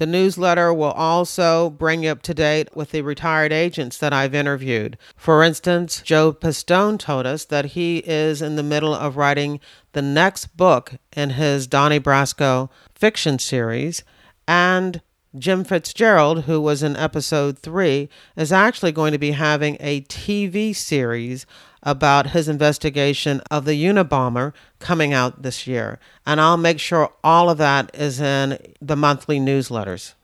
[0.00, 4.34] The newsletter will also bring you up to date with the retired agents that I've
[4.34, 4.96] interviewed.
[5.14, 9.60] For instance, Joe Pistone told us that he is in the middle of writing
[9.92, 14.02] the next book in his Donnie Brasco fiction series,
[14.48, 15.02] and
[15.38, 20.74] Jim Fitzgerald, who was in episode three, is actually going to be having a TV
[20.74, 21.44] series
[21.82, 25.98] about his investigation of the Unabomber coming out this year.
[26.26, 30.14] And I'll make sure all of that is in the monthly newsletters.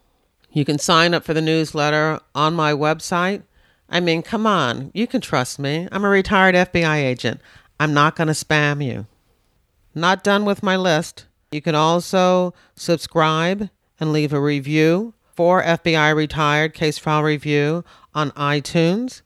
[0.51, 3.43] You can sign up for the newsletter on my website.
[3.89, 5.89] I mean, come on, you can trust me.
[5.93, 7.41] I'm a retired FBI agent.
[7.78, 9.07] I'm not going to spam you.
[9.95, 11.27] Not done with my list.
[11.51, 13.70] You can also subscribe
[14.01, 17.85] and leave a review for FBI Retired Case File Review
[18.15, 19.23] on iTunes.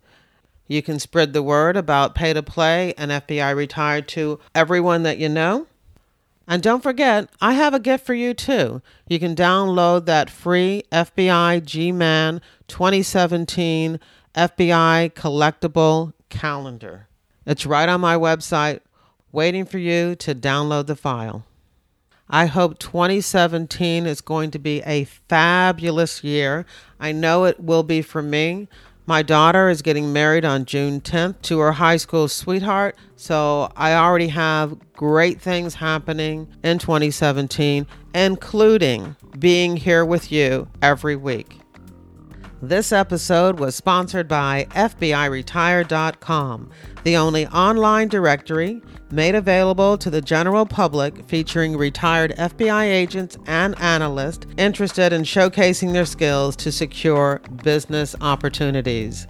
[0.71, 5.19] You can spread the word about pay to play and FBI retired to everyone that
[5.19, 5.67] you know.
[6.47, 8.81] And don't forget, I have a gift for you too.
[9.09, 13.99] You can download that free FBI G Man 2017
[14.37, 17.09] FBI collectible calendar.
[17.45, 18.79] It's right on my website,
[19.33, 21.45] waiting for you to download the file.
[22.29, 26.65] I hope 2017 is going to be a fabulous year.
[27.01, 28.69] I know it will be for me.
[29.07, 33.95] My daughter is getting married on June 10th to her high school sweetheart, so I
[33.95, 41.60] already have great things happening in 2017, including being here with you every week.
[42.63, 46.71] This episode was sponsored by FBIRetire.com,
[47.05, 53.81] the only online directory made available to the general public featuring retired FBI agents and
[53.81, 59.27] analysts interested in showcasing their skills to secure business opportunities.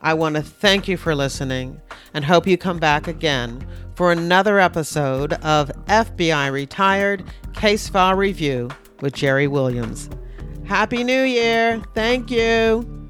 [0.00, 1.80] I want to thank you for listening
[2.14, 3.64] and hope you come back again
[3.94, 7.22] for another episode of FBI Retired
[7.54, 10.10] Case File Review with Jerry Williams.
[10.72, 11.82] Happy New Year!
[11.92, 13.01] Thank you!